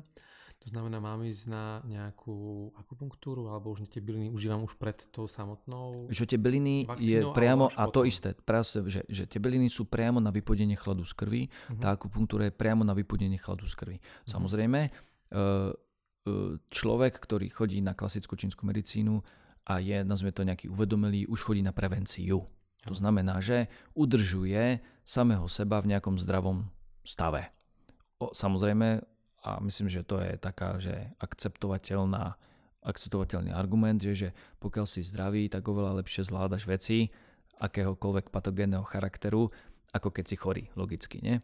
to 0.62 0.70
znamená, 0.70 1.02
mám 1.02 1.26
ísť 1.26 1.44
na 1.50 1.82
nejakú 1.82 2.70
akupunktúru, 2.78 3.50
alebo 3.50 3.74
už 3.74 3.90
tie 3.90 3.98
byliny 3.98 4.30
užívam 4.30 4.62
už 4.62 4.78
pred 4.78 4.94
tou 5.10 5.26
samotnou 5.26 6.06
Čo 6.06 6.22
tie 6.22 6.38
byliny 6.38 6.86
je 7.02 7.26
priamo, 7.34 7.66
a 7.74 7.90
to 7.90 8.06
isté, 8.06 8.38
práve, 8.38 8.86
že, 8.86 9.02
že 9.10 9.26
tie 9.26 9.42
byliny 9.42 9.66
sú 9.66 9.90
priamo 9.90 10.22
na 10.22 10.30
vypodenie 10.30 10.78
chladu 10.78 11.02
z 11.02 11.18
krvi, 11.18 11.42
uh-huh. 11.50 11.82
tá 11.82 11.98
akupunktúra 11.98 12.46
je 12.46 12.54
priamo 12.54 12.86
na 12.86 12.94
vypodenie 12.94 13.42
chladu 13.42 13.66
z 13.66 13.74
krvi. 13.74 13.96
Uh-huh. 13.98 14.30
Samozrejme, 14.30 15.10
Eh, 15.32 15.72
eh, 16.28 16.52
človek, 16.68 17.16
ktorý 17.16 17.48
chodí 17.48 17.80
na 17.80 17.96
klasickú 17.96 18.36
čínsku 18.36 18.68
medicínu 18.68 19.24
a 19.64 19.80
je, 19.80 20.04
nazvime 20.04 20.36
to 20.36 20.44
nejaký 20.44 20.68
uvedomelý, 20.68 21.24
už 21.26 21.40
chodí 21.40 21.64
na 21.64 21.72
prevenciu. 21.72 22.44
To 22.84 22.94
znamená, 22.94 23.40
že 23.40 23.70
udržuje 23.96 24.82
samého 25.06 25.46
seba 25.48 25.80
v 25.80 25.96
nejakom 25.96 26.18
zdravom 26.20 26.68
stave. 27.06 27.48
O, 28.20 28.34
samozrejme, 28.34 29.02
a 29.42 29.58
myslím, 29.62 29.90
že 29.90 30.06
to 30.06 30.22
je 30.22 30.38
taká, 30.38 30.78
že 30.78 31.10
akceptovateľná, 31.18 32.38
akceptovateľný 32.86 33.50
argument, 33.50 33.98
že, 33.98 34.14
že 34.14 34.28
pokiaľ 34.62 34.86
si 34.86 35.02
zdravý, 35.02 35.50
tak 35.50 35.66
oveľa 35.66 36.02
lepšie 36.02 36.26
zvládaš 36.26 36.66
veci 36.66 37.10
akéhokoľvek 37.58 38.30
patogénneho 38.30 38.86
charakteru, 38.86 39.50
ako 39.94 40.08
keď 40.10 40.24
si 40.26 40.36
chorý, 40.38 40.64
logicky, 40.78 41.18
nie? 41.22 41.38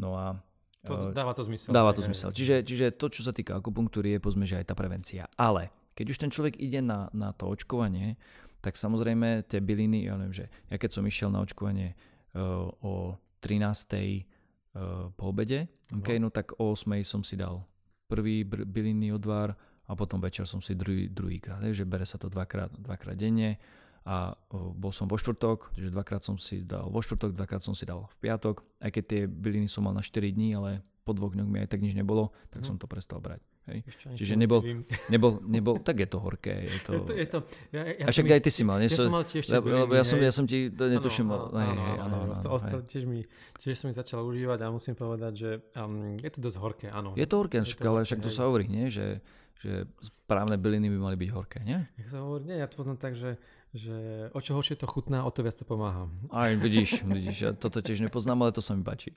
No 0.00 0.16
a 0.16 0.40
to 0.84 1.16
dáva 1.16 1.32
to 1.32 1.48
zmysel. 1.48 1.72
Dáva 1.72 1.96
to 1.96 2.04
zmysel. 2.04 2.28
Čiže, 2.28 2.60
čiže 2.60 2.92
to, 2.92 3.08
čo 3.08 3.24
sa 3.24 3.32
týka 3.32 3.56
akupunktúry, 3.56 4.16
je 4.16 4.20
pozme, 4.20 4.44
že 4.44 4.60
aj 4.60 4.68
tá 4.68 4.74
prevencia. 4.76 5.24
Ale 5.40 5.72
keď 5.96 6.06
už 6.12 6.20
ten 6.20 6.28
človek 6.28 6.60
ide 6.60 6.84
na, 6.84 7.08
na 7.16 7.32
to 7.32 7.48
očkovanie, 7.48 8.20
tak 8.60 8.76
samozrejme 8.76 9.48
tie 9.48 9.64
byliny, 9.64 10.08
ja 10.08 10.20
neviem, 10.20 10.44
že 10.44 10.46
ja 10.68 10.76
keď 10.76 11.00
som 11.00 11.04
išiel 11.08 11.32
na 11.32 11.40
očkovanie 11.40 11.96
uh, 12.36 12.68
o 12.84 13.16
13. 13.40 14.28
Uh, 14.74 15.06
po 15.14 15.30
obede. 15.30 15.70
Okay, 16.02 16.18
no 16.18 16.34
tak 16.34 16.58
o 16.58 16.74
8. 16.74 16.98
som 17.06 17.22
si 17.22 17.38
dal 17.38 17.62
prvý 18.10 18.42
bylinný 18.42 19.14
odvar 19.14 19.54
a 19.86 19.92
potom 19.94 20.18
večer 20.18 20.50
som 20.50 20.58
si 20.58 20.74
druhý, 20.74 21.06
druhýkrát, 21.06 21.62
že 21.70 21.86
bere 21.86 22.02
sa 22.02 22.18
to 22.18 22.26
dvakrát, 22.26 22.74
dvakrát 22.74 23.14
denne 23.14 23.62
a 24.04 24.36
bol 24.52 24.92
som 24.92 25.08
vo 25.08 25.16
štvrtok, 25.16 25.78
že 25.78 25.88
dvakrát 25.88 26.20
som 26.20 26.36
si 26.36 26.60
dal 26.60 26.92
vo 26.92 27.00
štvrtok, 27.00 27.32
dvakrát 27.32 27.62
som 27.64 27.72
si 27.72 27.88
dal 27.88 28.04
v 28.10 28.16
piatok, 28.20 28.66
aj 28.84 28.90
keď 28.92 29.04
tie 29.06 29.22
byliny 29.24 29.70
som 29.70 29.86
mal 29.86 29.96
na 29.96 30.04
4 30.04 30.10
dní, 30.34 30.58
ale 30.58 30.84
po 31.06 31.16
dvoch 31.16 31.32
dňoch 31.32 31.48
mi 31.48 31.64
aj 31.64 31.70
tak 31.72 31.80
nič 31.80 31.96
nebolo, 31.96 32.32
tak 32.50 32.64
mm. 32.64 32.68
som 32.68 32.76
to 32.76 32.84
prestal 32.84 33.20
brať. 33.20 33.40
Hej. 33.64 33.80
Čiže 34.20 34.36
nebol, 34.36 34.60
nebol, 35.12 35.40
nebol, 35.40 35.80
tak 35.80 36.04
je 36.04 36.08
to 36.08 36.20
horké. 36.20 36.68
Je 36.68 36.80
to, 36.84 36.92
je 36.92 37.00
to, 37.00 37.12
je 37.16 37.26
to, 37.32 37.38
ja, 37.72 37.82
ja 37.96 38.04
a 38.04 38.10
však 38.12 38.36
aj 38.36 38.42
ty 38.44 38.50
si 38.52 38.62
mal, 38.62 38.76
nie? 38.76 38.92
Ja 38.92 39.08
som 39.08 39.14
mal 39.14 39.24
tiež 39.24 39.48
lebo, 39.48 39.72
lebo 39.72 39.92
ja, 39.96 40.04
som, 40.04 40.20
ja 40.20 40.28
som 40.28 40.44
ti 40.44 40.68
to 40.68 40.84
netušil. 40.84 41.24
Áno, 41.24 41.48
áno, 41.48 41.56
áno, 41.56 41.64
áno, 41.64 42.16
áno, 42.28 42.32
áno, 42.36 42.56
áno, 42.60 42.84
tiež, 42.84 43.04
mi, 43.08 43.24
tiež 43.56 43.74
som 43.80 43.88
mi 43.88 43.94
začal 43.96 44.20
užívať 44.20 44.58
a 44.60 44.66
musím 44.68 44.92
povedať, 44.92 45.32
že 45.32 45.50
um, 45.80 46.20
je 46.20 46.30
to 46.30 46.44
dosť 46.44 46.58
horké, 46.60 46.86
áno. 46.92 47.16
Je 47.16 47.24
to 47.24 47.40
horké, 47.40 47.64
je 47.64 47.72
to 47.72 47.88
ale 47.88 48.04
však 48.04 48.20
to 48.20 48.28
sa 48.28 48.44
hovorí, 48.44 48.68
nie? 48.68 48.92
Že, 48.92 49.24
že 49.64 49.88
správne 50.04 50.60
byliny 50.60 50.92
by 50.92 50.98
mali 51.00 51.16
byť 51.16 51.30
horké, 51.32 51.58
nie? 51.64 51.80
Jak 52.04 52.08
sa 52.12 52.20
hovorí, 52.20 52.44
nie, 52.44 52.60
ja 52.60 52.68
to 52.68 52.76
poznám 52.76 53.00
tak, 53.00 53.16
že 53.16 53.40
že 53.74 54.30
o 54.30 54.38
čo 54.38 54.54
horšie 54.54 54.78
to 54.78 54.86
chutná, 54.86 55.26
o 55.26 55.34
to 55.34 55.42
viac 55.42 55.58
to 55.58 55.66
pomáha. 55.66 56.06
Aj 56.30 56.54
vidíš, 56.54 57.02
vidíš, 57.18 57.36
ja 57.42 57.50
toto 57.50 57.82
tiež 57.82 58.06
nepoznám, 58.06 58.46
ale 58.46 58.54
to 58.54 58.62
sa 58.62 58.78
mi 58.78 58.86
páči. 58.86 59.10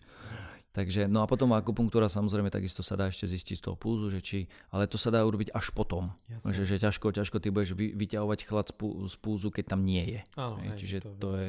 Takže, 0.78 1.10
no 1.10 1.26
a 1.26 1.28
potom 1.28 1.58
akupunktúra 1.58 2.06
samozrejme 2.06 2.54
takisto 2.54 2.86
sa 2.86 2.94
dá 2.94 3.10
ešte 3.10 3.26
zistiť 3.26 3.58
z 3.58 3.64
toho 3.66 3.74
pulzu, 3.74 4.14
že 4.14 4.22
či, 4.22 4.46
ale 4.70 4.86
to 4.86 4.94
sa 4.94 5.10
dá 5.10 5.26
urobiť 5.26 5.50
až 5.50 5.74
potom. 5.74 6.14
Že, 6.46 6.70
že 6.70 6.78
ťažko, 6.78 7.18
ťažko 7.18 7.42
ty 7.42 7.50
budeš 7.50 7.74
vy, 7.74 7.98
vyťahovať 7.98 8.46
chlad 8.46 8.70
z 9.10 9.16
pulzu, 9.18 9.50
keď 9.50 9.74
tam 9.74 9.82
nie 9.82 10.06
je. 10.06 10.20
Áno, 10.38 10.62
hej, 10.62 10.78
čiže 10.78 10.98
to, 11.02 11.10
to 11.18 11.30
je, 11.34 11.48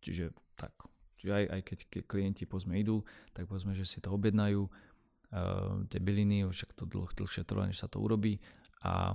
čiže 0.00 0.24
tak. 0.56 0.72
Čiže 1.20 1.32
aj, 1.36 1.44
aj 1.52 1.60
keď, 1.68 1.78
keď 1.84 2.02
klienti 2.08 2.44
pozme 2.48 2.80
idú, 2.80 3.04
tak 3.36 3.44
povedzme, 3.44 3.76
že 3.76 3.84
si 3.84 4.00
to 4.00 4.08
objednajú, 4.08 4.64
uh, 4.64 5.84
tie 5.92 6.00
byliny, 6.00 6.48
však 6.48 6.72
to 6.72 6.88
dlh, 6.88 7.12
dlhšie 7.12 7.44
trvá, 7.44 7.68
než 7.68 7.76
sa 7.76 7.92
to 7.92 8.00
urobí 8.00 8.40
a 8.80 9.12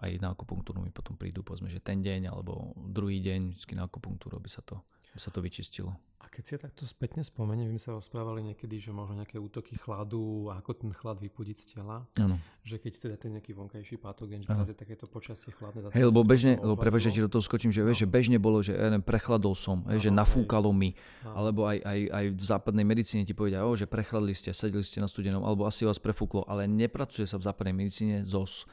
aj 0.00 0.10
na 0.24 0.32
akupunktúru 0.32 0.80
mi 0.80 0.88
potom 0.88 1.20
prídu, 1.20 1.44
povedzme, 1.44 1.68
že 1.68 1.80
ten 1.80 2.00
deň 2.00 2.32
alebo 2.32 2.72
druhý 2.76 3.20
deň 3.20 3.56
vždy 3.60 3.76
na 3.76 3.84
akupunktúru, 3.84 4.40
aby 4.40 4.48
sa 4.48 4.64
to, 4.64 4.80
sa 5.18 5.30
to 5.30 5.38
vyčistilo. 5.38 5.94
A 6.24 6.26
keď 6.32 6.42
si 6.42 6.50
ja 6.56 6.60
takto 6.64 6.88
spätne 6.88 7.20
spomeniem, 7.20 7.68
my 7.68 7.76
sa 7.76 7.92
rozprávali 7.92 8.40
niekedy, 8.40 8.80
že 8.80 8.90
možno 8.90 9.20
nejaké 9.20 9.36
útoky 9.36 9.76
chladu 9.76 10.48
a 10.48 10.58
ako 10.58 10.72
ten 10.72 10.90
chlad 10.90 11.20
vypudiť 11.20 11.56
z 11.60 11.66
tela. 11.76 12.08
Ano. 12.16 12.40
Že 12.64 12.80
keď 12.80 12.92
teda 12.96 13.16
ten 13.20 13.30
nejaký 13.36 13.52
vonkajší 13.52 14.00
patogen, 14.00 14.40
že 14.40 14.48
teraz 14.48 14.72
je 14.72 14.76
takéto 14.78 15.04
počasie 15.04 15.52
chladné. 15.52 15.92
Hej, 15.92 16.08
lebo 16.08 16.24
bežne, 16.24 16.56
lebo 16.58 16.80
prepáč, 16.80 17.12
že 17.12 17.14
ti 17.14 17.20
do 17.20 17.28
toho 17.28 17.44
skočím, 17.44 17.70
že, 17.70 17.84
no. 17.84 17.92
vieš, 17.92 18.04
že 18.04 18.08
bežne 18.08 18.40
bolo, 18.40 18.64
že 18.64 18.72
ja 18.72 18.88
neviem, 18.88 19.04
prechladol 19.04 19.52
som, 19.52 19.84
ano, 19.84 20.00
že 20.00 20.08
nafúkalo 20.08 20.72
hej. 20.72 20.78
mi, 20.80 20.90
ano. 21.28 21.34
alebo 21.44 21.60
aj, 21.68 21.78
aj, 21.84 22.00
aj 22.08 22.24
v 22.34 22.44
západnej 22.44 22.86
medicíne 22.88 23.22
ti 23.28 23.36
povedia, 23.36 23.60
oh, 23.62 23.76
že 23.76 23.84
prechladli 23.84 24.32
ste, 24.32 24.50
sedeli 24.56 24.82
ste 24.82 25.04
na 25.04 25.06
studenom, 25.06 25.44
alebo 25.44 25.68
asi 25.68 25.84
vás 25.84 26.00
prefúklo, 26.00 26.48
ale 26.48 26.64
nepracuje 26.64 27.28
sa 27.28 27.36
v 27.36 27.46
západnej 27.46 27.76
medicíne 27.76 28.24
ZOS 28.24 28.64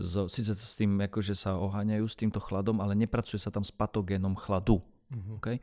so, 0.00 0.30
síce 0.30 0.54
s 0.54 0.74
tým 0.78 0.98
akože 0.98 1.34
sa 1.34 1.58
oháňajú 1.58 2.06
s 2.06 2.16
týmto 2.18 2.38
chladom, 2.38 2.78
ale 2.78 2.94
nepracuje 2.94 3.38
sa 3.38 3.50
tam 3.50 3.66
s 3.66 3.74
patogénom 3.74 4.38
chladu. 4.38 4.78
Uh-huh. 5.08 5.40
Okay? 5.40 5.58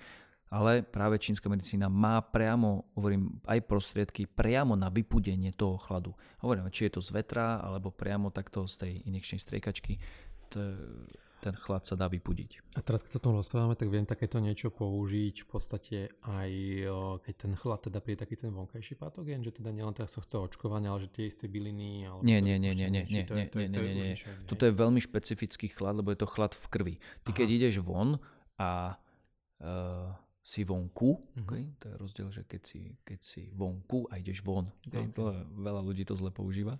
Ale 0.54 0.86
práve 0.86 1.18
čínska 1.18 1.50
medicína 1.50 1.90
má 1.90 2.22
priamo, 2.22 2.86
hovorím, 2.94 3.42
aj 3.50 3.66
prostriedky 3.66 4.30
priamo 4.30 4.78
na 4.78 4.94
vypudenie 4.94 5.52
toho 5.52 5.82
chladu. 5.82 6.14
Hovorím, 6.46 6.70
či 6.70 6.88
je 6.88 6.96
to 6.96 7.02
z 7.02 7.18
vetra, 7.18 7.60
alebo 7.60 7.90
priamo 7.90 8.30
takto 8.30 8.70
z 8.70 8.76
tej 8.78 8.94
injekčnej 9.10 9.42
striekačky. 9.42 9.98
Ten 11.46 11.54
chlad 11.62 11.86
sa 11.86 11.94
dá 11.94 12.10
vypudiť. 12.10 12.74
A 12.74 12.82
teraz, 12.82 13.06
keď 13.06 13.10
sa 13.14 13.20
o 13.22 13.26
tom 13.30 13.38
rozprávame, 13.38 13.78
tak 13.78 13.94
viem 13.94 14.02
takéto 14.02 14.42
niečo 14.42 14.74
použiť 14.74 15.46
v 15.46 15.48
podstate 15.50 15.98
aj 16.26 16.52
keď 17.22 17.34
ten 17.38 17.54
chlad 17.54 17.86
teda 17.86 18.02
príde 18.02 18.26
taký 18.26 18.34
ten 18.34 18.50
vonkajší 18.50 18.98
patogen, 18.98 19.46
že 19.46 19.54
teda 19.54 19.70
nielen 19.70 19.94
teraz 19.94 20.18
z 20.18 20.26
toho 20.26 20.50
očkovania, 20.50 20.90
ale 20.90 21.06
že 21.06 21.14
tie 21.14 21.30
isté 21.30 21.46
byliny. 21.46 22.10
Ale 22.10 22.26
nie, 22.26 22.42
nie, 22.42 22.58
nie, 22.58 22.74
nie, 22.74 22.90
nie, 22.90 23.06
nie, 23.06 23.24
nie, 23.30 23.46
nie, 23.46 23.78
nie, 23.78 23.94
nie. 23.94 24.16
Toto 24.50 24.66
je 24.66 24.74
veľmi 24.74 24.98
špecifický 24.98 25.70
chlad, 25.70 26.02
lebo 26.02 26.10
je 26.10 26.26
to 26.26 26.30
chlad 26.30 26.58
v 26.58 26.66
krvi. 26.66 26.96
Ty 27.22 27.30
Aha. 27.30 27.38
keď 27.38 27.48
ideš 27.62 27.78
von 27.78 28.18
a 28.58 28.98
uh, 29.62 30.25
si 30.46 30.62
vonku, 30.62 31.42
okay, 31.42 31.74
to 31.82 31.90
je 31.90 31.96
rozdiel, 31.98 32.30
že 32.30 32.46
keď 32.46 32.62
si, 32.62 32.94
keď 33.02 33.20
si 33.26 33.50
vonku 33.50 34.06
a 34.14 34.22
ideš 34.22 34.46
von, 34.46 34.70
okay, 34.86 35.10
okay. 35.10 35.18
To 35.18 35.34
veľa 35.58 35.82
ľudí 35.82 36.06
to 36.06 36.14
zle 36.14 36.30
používa, 36.30 36.78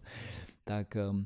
tak 0.62 0.94
um, 1.02 1.26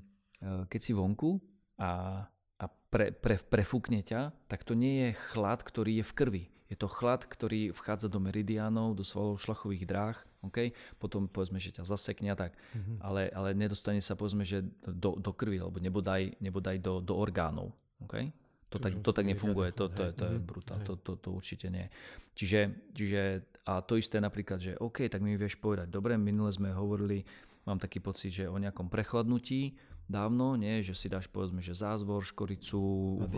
keď 0.72 0.80
si 0.80 0.96
vonku 0.96 1.36
a 1.76 2.24
a 2.60 2.66
pre, 2.68 3.16
pre, 3.16 3.40
prefúkne 3.40 4.04
ťa, 4.04 4.36
tak 4.52 4.68
to 4.68 4.76
nie 4.76 5.10
je 5.10 5.10
chlad, 5.32 5.64
ktorý 5.64 6.04
je 6.04 6.06
v 6.06 6.16
krvi. 6.16 6.44
Je 6.70 6.78
to 6.78 6.86
chlad, 6.86 7.26
ktorý 7.26 7.74
vchádza 7.74 8.14
do 8.14 8.22
meridiánov, 8.22 8.94
do 8.94 9.02
svalov 9.02 9.42
šlachových 9.42 9.90
dráh, 9.90 10.18
okay? 10.46 10.76
potom 11.02 11.26
povedzme, 11.26 11.58
že 11.58 11.74
ťa 11.74 11.88
zasekne 11.88 12.36
tak, 12.38 12.54
mm-hmm. 12.54 13.02
ale, 13.02 13.32
ale 13.34 13.58
nedostane 13.58 13.98
sa 14.04 14.14
povedzme, 14.14 14.46
že 14.46 14.62
do, 14.86 15.18
do 15.18 15.32
krvi, 15.34 15.58
alebo 15.58 15.82
nebodaj, 15.82 16.38
nebodaj 16.38 16.78
do, 16.78 17.02
do 17.02 17.18
orgánov. 17.18 17.74
Okay? 18.06 18.30
To, 18.70 18.78
tak, 18.78 19.02
to 19.02 19.10
tak 19.10 19.26
nefunguje, 19.26 19.74
to, 19.74 19.90
to, 19.90 20.02
je, 20.06 20.12
to 20.14 20.24
je 20.30 20.36
mhm. 20.38 20.46
brutál, 20.46 20.80
to, 20.86 20.94
to, 21.02 21.18
to 21.18 21.34
určite 21.34 21.74
nie. 21.74 21.90
Čiže, 22.38 22.94
čiže 22.94 23.22
a 23.66 23.82
to 23.82 23.98
isté 23.98 24.22
napríklad, 24.22 24.62
že 24.62 24.78
OK, 24.78 25.10
tak 25.10 25.26
mi 25.26 25.34
vieš 25.36 25.58
povedať, 25.58 25.90
dobre, 25.90 26.16
minule 26.16 26.54
sme 26.54 26.70
hovorili, 26.70 27.26
mám 27.66 27.82
taký 27.82 27.98
pocit, 27.98 28.30
že 28.32 28.46
o 28.46 28.62
nejakom 28.62 28.88
prechladnutí, 28.88 29.74
dávno, 30.10 30.58
nie? 30.58 30.82
že 30.82 30.98
si 30.98 31.06
dáš 31.06 31.30
povedzme, 31.30 31.62
že 31.62 31.78
zázvor, 31.78 32.26
škoricu, 32.26 32.82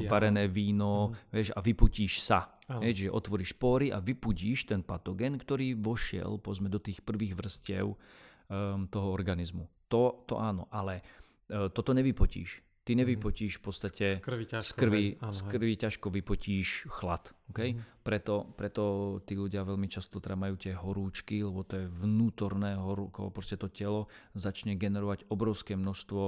varené 0.08 0.48
víno, 0.48 1.12
mm. 1.12 1.36
vieš, 1.36 1.50
a 1.52 1.60
vyputíš 1.60 2.24
sa. 2.24 2.56
Vieš, 2.72 2.96
že 3.04 3.10
otvoríš 3.12 3.52
pory 3.60 3.92
a 3.92 4.00
vypudíš 4.00 4.72
ten 4.72 4.80
patogen, 4.80 5.36
ktorý 5.36 5.76
vošiel 5.76 6.40
povedzme, 6.40 6.72
do 6.72 6.80
tých 6.80 7.04
prvých 7.04 7.36
vrstiev 7.36 7.92
um, 7.92 8.88
toho 8.88 9.12
organizmu. 9.12 9.68
To, 9.92 10.24
to 10.24 10.40
áno, 10.40 10.72
ale 10.72 11.04
uh, 11.52 11.68
toto 11.68 11.92
nevypotíš. 11.92 12.64
Ty 12.92 13.00
nevypotíš 13.08 13.58
v 13.58 13.64
podstate 13.64 14.06
z 14.12 14.20
krvi 14.20 14.44
ťažko, 14.44 14.68
z 14.68 14.72
krvi, 14.76 15.06
áno, 15.24 15.32
z 15.32 15.40
krvi 15.48 15.74
ťažko 15.80 16.08
vypotíš 16.12 16.92
chlad. 16.92 17.32
Okay? 17.56 17.80
Mm. 17.80 17.88
Preto, 18.04 18.52
preto 18.60 18.84
tí 19.24 19.40
ľudia 19.40 19.64
veľmi 19.64 19.88
často 19.88 20.20
teda 20.20 20.36
majú 20.36 20.60
tie 20.60 20.76
horúčky, 20.76 21.40
lebo 21.40 21.64
to 21.64 21.80
je 21.80 21.88
vnútorné 21.88 22.76
horúko, 22.76 23.32
proste 23.32 23.56
to 23.56 23.72
telo 23.72 24.12
začne 24.36 24.76
generovať 24.76 25.24
obrovské 25.32 25.80
množstvo 25.80 26.24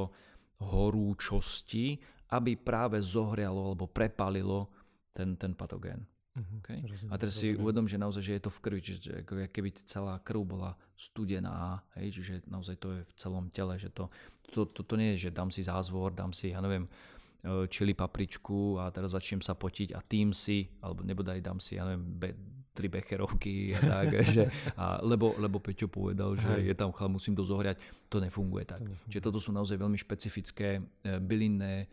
horúčosti, 0.63 2.00
aby 2.32 2.55
práve 2.55 3.03
zohrialo 3.03 3.75
alebo 3.75 3.91
prepalilo 3.91 4.72
ten, 5.12 5.36
ten 5.36 5.51
patogén. 5.51 6.08
Uh-huh, 6.33 6.65
okay? 6.65 6.81
a 7.13 7.15
teraz 7.21 7.37
si 7.37 7.53
uvedom, 7.53 7.85
že 7.85 8.01
naozaj 8.01 8.23
že 8.25 8.33
je 8.33 8.41
to 8.41 8.49
v 8.49 8.59
krvi, 8.65 8.81
že 8.81 9.21
keby 9.53 9.69
celá 9.85 10.17
krv 10.17 10.41
bola 10.41 10.73
studená, 10.97 11.85
hej, 11.93 12.09
čiže 12.09 12.33
naozaj 12.49 12.81
to 12.81 12.89
je 12.89 13.01
v 13.05 13.13
celom 13.13 13.53
tele, 13.53 13.77
že 13.77 13.93
to, 13.93 14.09
to, 14.49 14.65
to, 14.65 14.81
to 14.81 14.97
nie 14.97 15.13
je, 15.13 15.29
že 15.29 15.37
dám 15.37 15.53
si 15.53 15.61
zázvor, 15.61 16.09
dám 16.09 16.33
si, 16.33 16.49
ja 16.49 16.57
neviem, 16.57 16.89
e, 17.45 17.69
čili 17.69 17.93
papričku 17.93 18.81
a 18.81 18.89
teraz 18.89 19.13
začnem 19.13 19.45
sa 19.45 19.53
potiť 19.53 19.93
a 19.93 20.01
tým 20.01 20.33
si, 20.33 20.65
alebo 20.81 21.05
nebodaj 21.05 21.37
dám 21.37 21.61
si, 21.61 21.77
ja 21.77 21.85
neviem, 21.85 22.01
be, 22.01 22.29
tri 22.73 22.89
becherovky 22.89 23.77
a 23.77 23.79
tak, 24.01 24.25
že, 24.25 24.49
a, 24.73 25.05
lebo, 25.05 25.37
lebo 25.37 25.61
Peťo 25.61 25.85
povedal, 25.85 26.33
že 26.33 26.49
Hej. 26.49 26.73
je 26.73 26.75
tam 26.81 26.89
chlad, 26.89 27.13
musím 27.13 27.37
to 27.37 27.45
zohriať, 27.45 27.77
to 28.09 28.17
nefunguje 28.17 28.65
tak. 28.65 28.81
To 28.81 28.89
nefunguje. 28.89 29.05
Čiže 29.05 29.21
toto 29.21 29.37
sú 29.37 29.53
naozaj 29.53 29.77
veľmi 29.77 30.01
špecifické 30.01 30.81
e, 30.81 31.21
bylinné, 31.21 31.85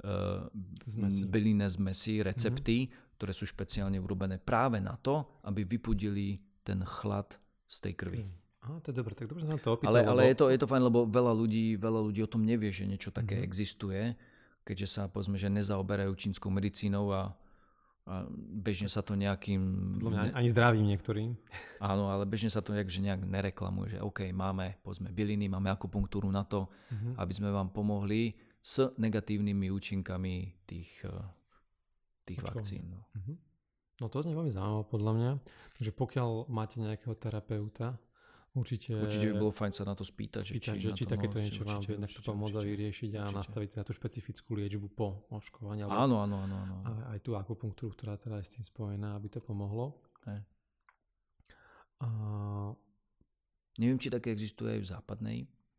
uh, 0.00 0.48
zmesi. 0.88 1.28
bylinné 1.28 1.68
zmesy, 1.68 2.24
recepty, 2.24 2.88
mm-hmm 2.88 3.01
ktoré 3.22 3.38
sú 3.38 3.46
špeciálne 3.46 4.02
urobené 4.02 4.42
práve 4.42 4.82
na 4.82 4.98
to, 4.98 5.22
aby 5.46 5.62
vypudili 5.62 6.42
ten 6.66 6.82
chlad 6.82 7.38
z 7.70 7.76
tej 7.78 7.94
krvi. 7.94 8.26
Aha, 8.66 8.82
to 8.82 8.90
je 8.90 8.98
dobre, 8.98 9.14
tak 9.14 9.30
dobre 9.30 9.46
som 9.46 9.62
to 9.62 9.78
opýtal. 9.78 9.94
Ale, 9.94 10.02
ale 10.02 10.22
lebo... 10.26 10.30
je, 10.30 10.34
to, 10.34 10.44
je 10.50 10.58
to 10.58 10.66
fajn, 10.66 10.82
lebo 10.90 11.06
veľa 11.06 11.30
ľudí, 11.30 11.78
veľa 11.78 12.02
ľudí 12.02 12.18
o 12.26 12.26
tom 12.26 12.42
nevie, 12.42 12.74
že 12.74 12.82
niečo 12.82 13.14
také 13.14 13.38
mm-hmm. 13.38 13.46
existuje, 13.46 14.18
keďže 14.66 14.86
sa 14.90 15.02
povedzme, 15.06 15.38
že 15.38 15.46
nezaoberajú 15.54 16.10
čínskou 16.18 16.50
medicínou 16.50 17.14
a, 17.14 17.30
a 18.10 18.26
bežne 18.58 18.90
sa 18.90 19.06
to 19.06 19.14
nejakým... 19.14 19.62
Mňa, 20.02 20.34
ani 20.34 20.50
zdravím 20.50 20.90
niektorým. 20.90 21.30
Áno, 21.94 22.10
ale 22.10 22.26
bežne 22.26 22.50
sa 22.50 22.58
to 22.58 22.74
nejak, 22.74 22.90
že 22.90 23.06
nejak 23.06 23.22
nereklamuje, 23.22 23.94
že 23.94 23.98
OK, 24.02 24.34
máme 24.34 24.82
povedzme 24.82 25.14
byliny, 25.14 25.46
máme 25.46 25.70
akupunktúru 25.70 26.26
na 26.26 26.42
to, 26.42 26.66
mm-hmm. 26.90 27.22
aby 27.22 27.32
sme 27.38 27.54
vám 27.54 27.70
pomohli 27.70 28.34
s 28.58 28.82
negatívnymi 28.98 29.70
účinkami 29.70 30.66
tých 30.66 31.06
tých 32.26 32.40
Očko. 32.42 32.58
vakcín. 32.58 32.84
No. 32.90 33.00
Uh-huh. 33.14 33.36
no 34.00 34.04
to 34.08 34.22
znie 34.22 34.34
veľmi 34.34 34.52
zaujímavé 34.52 34.84
podľa 34.86 35.12
mňa, 35.18 35.30
že 35.82 35.90
pokiaľ 35.90 36.50
máte 36.50 36.78
nejakého 36.78 37.14
terapeuta, 37.18 37.98
Určite, 38.52 38.92
určite 38.92 39.32
by 39.32 39.48
bolo 39.48 39.48
fajn 39.48 39.72
sa 39.72 39.88
na 39.88 39.96
to 39.96 40.04
spýtať, 40.04 40.44
spýtať 40.44 40.76
že, 40.76 40.92
či, 40.92 40.96
či 41.00 41.04
takéto 41.08 41.40
niečo 41.40 41.64
vám 41.64 41.80
vie 41.88 41.96
to 41.96 42.20
pomôcť 42.20 42.60
vyriešiť 42.60 43.10
a 43.16 43.24
určite. 43.24 43.38
nastaviť 43.40 43.70
na 43.80 43.82
tú 43.88 43.96
špecifickú 43.96 44.60
liečbu 44.60 44.92
po 44.92 45.24
očkovaní. 45.32 45.88
Áno, 45.88 46.20
áno, 46.20 46.44
áno. 46.44 46.56
áno. 46.60 46.76
Aj, 46.84 47.16
tú 47.24 47.32
akupunktúru, 47.32 47.96
ktorá 47.96 48.20
teda 48.20 48.44
je 48.44 48.52
s 48.52 48.52
tým 48.52 48.64
spojená, 48.68 49.16
aby 49.16 49.32
to 49.32 49.40
pomohlo. 49.40 49.96
Aj. 50.28 50.36
A... 52.04 52.08
Neviem, 53.80 53.96
či 53.96 54.12
také 54.12 54.36
existuje 54.36 54.76
aj 54.76 54.80
v 54.84 54.88
západnej, 55.00 55.38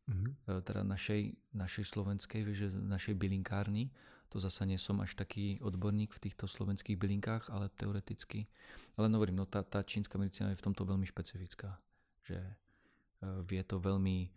uh-huh. 0.10 0.66
teda 0.66 0.82
našej, 0.82 1.54
našej 1.54 1.86
slovenskej, 1.86 2.42
vieš, 2.42 2.74
našej 2.74 3.14
bylinkárni, 3.14 3.94
to 4.34 4.42
zasa 4.42 4.66
nie 4.66 4.82
som 4.82 4.98
až 4.98 5.14
taký 5.14 5.62
odborník 5.62 6.10
v 6.10 6.26
týchto 6.26 6.50
slovenských 6.50 6.98
bylinkách, 6.98 7.54
ale 7.54 7.70
teoreticky. 7.78 8.50
Ale 8.98 9.14
hovorím, 9.14 9.38
no 9.38 9.46
tá, 9.46 9.62
tá 9.62 9.86
čínska 9.86 10.18
medicína 10.18 10.58
je 10.58 10.60
v 10.60 10.66
tomto 10.66 10.90
veľmi 10.90 11.06
špecifická. 11.06 11.78
Že 12.26 12.42
uh, 12.42 13.46
vie 13.46 13.62
to 13.62 13.78
veľmi 13.78 14.34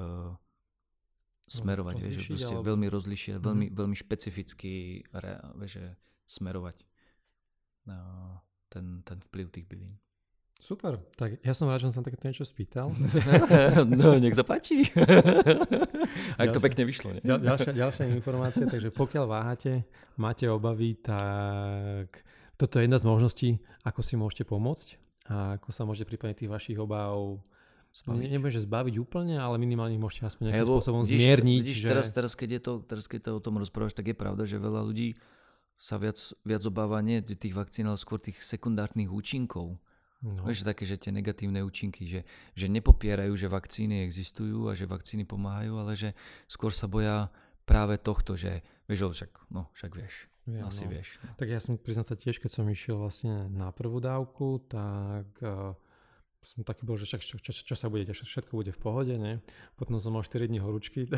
uh, 0.00 0.32
smerovať, 1.44 1.94
vieš, 2.00 2.24
že 2.24 2.32
proste 2.32 2.56
alebo... 2.56 2.68
veľmi 2.72 2.86
rozlišiť, 2.88 3.32
mm-hmm. 3.36 3.44
veľmi, 3.44 3.66
veľmi 3.76 3.96
špecificky 4.00 5.04
re, 5.12 5.36
vieš, 5.60 5.92
smerovať 6.24 6.80
uh, 7.92 8.40
ten, 8.72 9.04
ten 9.04 9.20
vplyv 9.28 9.52
tých 9.52 9.68
bylín. 9.68 10.00
Super, 10.64 10.96
tak 11.20 11.44
ja 11.44 11.52
som 11.52 11.68
rád, 11.68 11.84
že 11.84 11.92
som 11.92 12.00
sa 12.00 12.08
takéto 12.08 12.24
niečo 12.24 12.48
spýtal. 12.48 12.88
no, 14.00 14.16
nech 14.16 14.32
sa 14.32 14.48
páči. 14.48 14.88
Ak 16.40 16.56
to 16.56 16.60
pekne 16.64 16.88
vyšlo. 16.88 17.12
Nie? 17.12 17.20
Ďal, 17.20 17.52
ďalšia, 17.52 17.72
ďalšia 17.76 18.04
informácia, 18.08 18.64
takže 18.64 18.88
pokiaľ 18.88 19.24
váhate, 19.28 19.84
máte 20.16 20.48
obavy, 20.48 20.96
tak 21.04 22.24
toto 22.56 22.80
je 22.80 22.88
jedna 22.88 22.96
z 22.96 23.04
možností, 23.04 23.48
ako 23.84 24.00
si 24.00 24.16
môžete 24.16 24.48
pomôcť 24.48 24.88
a 25.28 25.60
ako 25.60 25.68
sa 25.68 25.84
môžete 25.84 26.08
prípadne 26.08 26.32
tých 26.32 26.48
vašich 26.48 26.80
obáv 26.80 27.44
zbaviť. 28.00 28.24
Ne, 28.24 28.32
nebudem, 28.32 28.56
že 28.56 28.64
zbaviť 28.64 28.94
úplne, 28.96 29.36
ale 29.36 29.60
minimálne 29.60 30.00
môžete 30.00 30.32
aspoň 30.32 30.48
nejakým 30.48 30.64
Lebo, 30.64 30.80
spôsobom 30.80 31.04
vidíš, 31.04 31.28
zmierniť. 31.28 31.60
Vidíš, 31.60 31.78
že... 31.84 31.88
teraz, 31.92 32.06
teraz, 32.08 32.32
keď 32.32 32.48
je 32.56 32.60
to, 32.64 32.72
teraz, 32.88 33.04
keď 33.04 33.20
to 33.20 33.30
o 33.36 33.44
tom 33.44 33.60
rozprávaš, 33.60 33.92
tak 33.92 34.08
je 34.08 34.16
pravda, 34.16 34.48
že 34.48 34.56
veľa 34.56 34.80
ľudí 34.80 35.12
sa 35.76 36.00
viac, 36.00 36.16
viac 36.40 36.64
obáva 36.64 37.04
nie 37.04 37.20
tých 37.20 37.52
vakcín, 37.52 37.84
ale 37.84 38.00
skôr 38.00 38.16
tých 38.16 38.40
sekundárnych 38.40 39.12
účinkov. 39.12 39.76
No. 40.24 40.48
Vieš, 40.48 40.64
také, 40.64 40.88
že 40.88 40.96
tie 40.96 41.12
negatívne 41.12 41.60
účinky, 41.60 42.08
že, 42.08 42.24
že 42.56 42.66
nepopierajú, 42.72 43.36
že 43.36 43.52
vakcíny 43.52 44.00
existujú 44.08 44.66
a 44.66 44.72
že 44.72 44.88
vakcíny 44.88 45.28
pomáhajú, 45.28 45.76
ale 45.76 45.92
že 45.92 46.16
skôr 46.48 46.72
sa 46.72 46.88
boja 46.88 47.28
práve 47.68 48.00
tohto, 48.00 48.32
že 48.32 48.64
vieš, 48.88 49.12
však, 49.12 49.52
no, 49.52 49.68
však 49.76 49.92
vieš, 49.92 50.32
Viem, 50.44 50.64
asi 50.64 50.84
no. 50.84 50.92
vieš. 50.92 51.16
Tak 51.40 51.48
ja 51.48 51.60
som 51.60 51.80
priznať 51.80 52.06
sa 52.08 52.16
tiež, 52.20 52.36
keď 52.36 52.50
som 52.52 52.68
išiel 52.68 53.00
vlastne 53.00 53.48
na 53.48 53.72
prvú 53.72 54.00
dávku, 54.00 54.60
tak 54.68 55.28
uh, 55.40 55.72
som 56.44 56.60
taký 56.60 56.84
bol, 56.84 57.00
že 57.00 57.08
čo, 57.08 57.40
čo, 57.40 57.50
čo 57.50 57.74
sa 57.74 57.88
bude, 57.88 58.04
všetko 58.04 58.52
bude 58.52 58.70
v 58.70 58.80
pohode, 58.80 59.16
ne? 59.16 59.40
Potom 59.80 59.96
som 59.96 60.12
mal 60.12 60.20
4 60.20 60.44
dní 60.44 60.60
horúčky. 60.60 61.08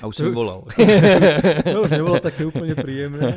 A 0.00 0.08
už 0.08 0.16
som 0.24 0.32
volal. 0.32 0.64
to 1.76 1.78
už 1.84 1.92
nebolo 1.92 2.16
také 2.16 2.48
úplne 2.48 2.72
príjemné. 2.72 3.36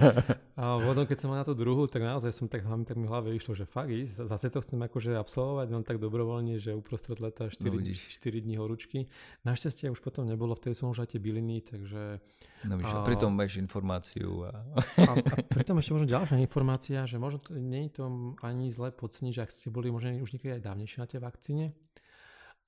A 0.56 0.80
potom, 0.80 1.04
keď 1.04 1.18
som 1.20 1.28
mal 1.28 1.44
na 1.44 1.46
tú 1.48 1.52
druhú, 1.52 1.92
tak 1.92 2.08
naozaj 2.08 2.32
som 2.32 2.48
tak, 2.48 2.64
tak 2.64 2.96
mi 2.96 3.06
hlave 3.06 3.36
išlo, 3.36 3.52
že 3.52 3.68
fakt 3.68 3.92
ísť, 3.92 4.32
zase 4.32 4.48
to 4.48 4.64
chcem 4.64 4.80
akože 4.80 5.20
absolvovať, 5.20 5.68
len 5.76 5.84
tak 5.84 6.00
dobrovoľne, 6.00 6.56
že 6.56 6.72
uprostred 6.72 7.20
leta 7.20 7.52
4, 7.52 7.68
no, 7.68 7.84
4 7.84 8.46
dní 8.48 8.56
horúčky. 8.56 9.12
Našťastie 9.44 9.92
už 9.92 10.00
potom 10.00 10.24
nebolo, 10.24 10.56
vtedy 10.56 10.80
som 10.80 10.88
už 10.88 11.04
aj 11.04 11.16
tie 11.16 11.20
byliny, 11.20 11.60
takže... 11.68 12.24
No 12.68 12.76
víš, 12.76 12.92
a, 12.92 13.04
pritom 13.08 13.32
máš 13.32 13.60
informáciu. 13.60 14.48
A... 14.48 14.52
a, 15.00 15.12
a 15.16 15.34
pritom 15.48 15.80
ešte 15.80 15.96
možno 15.96 16.08
ďalšia 16.12 16.40
informácia, 16.44 17.04
že 17.08 17.20
možno 17.20 17.40
nie 17.56 17.88
je 17.88 18.00
to 18.00 18.36
ani 18.44 18.72
zle 18.72 18.92
podceniť, 18.92 19.34
že 19.36 19.42
ak 19.44 19.52
ste 19.52 19.68
boli 19.72 19.92
možno 19.92 20.16
už 20.20 20.36
niekedy 20.36 20.60
aj 20.60 20.64
dávnejšie 20.68 21.00
na 21.00 21.08
tej 21.10 21.22
vakcíne, 21.26 21.74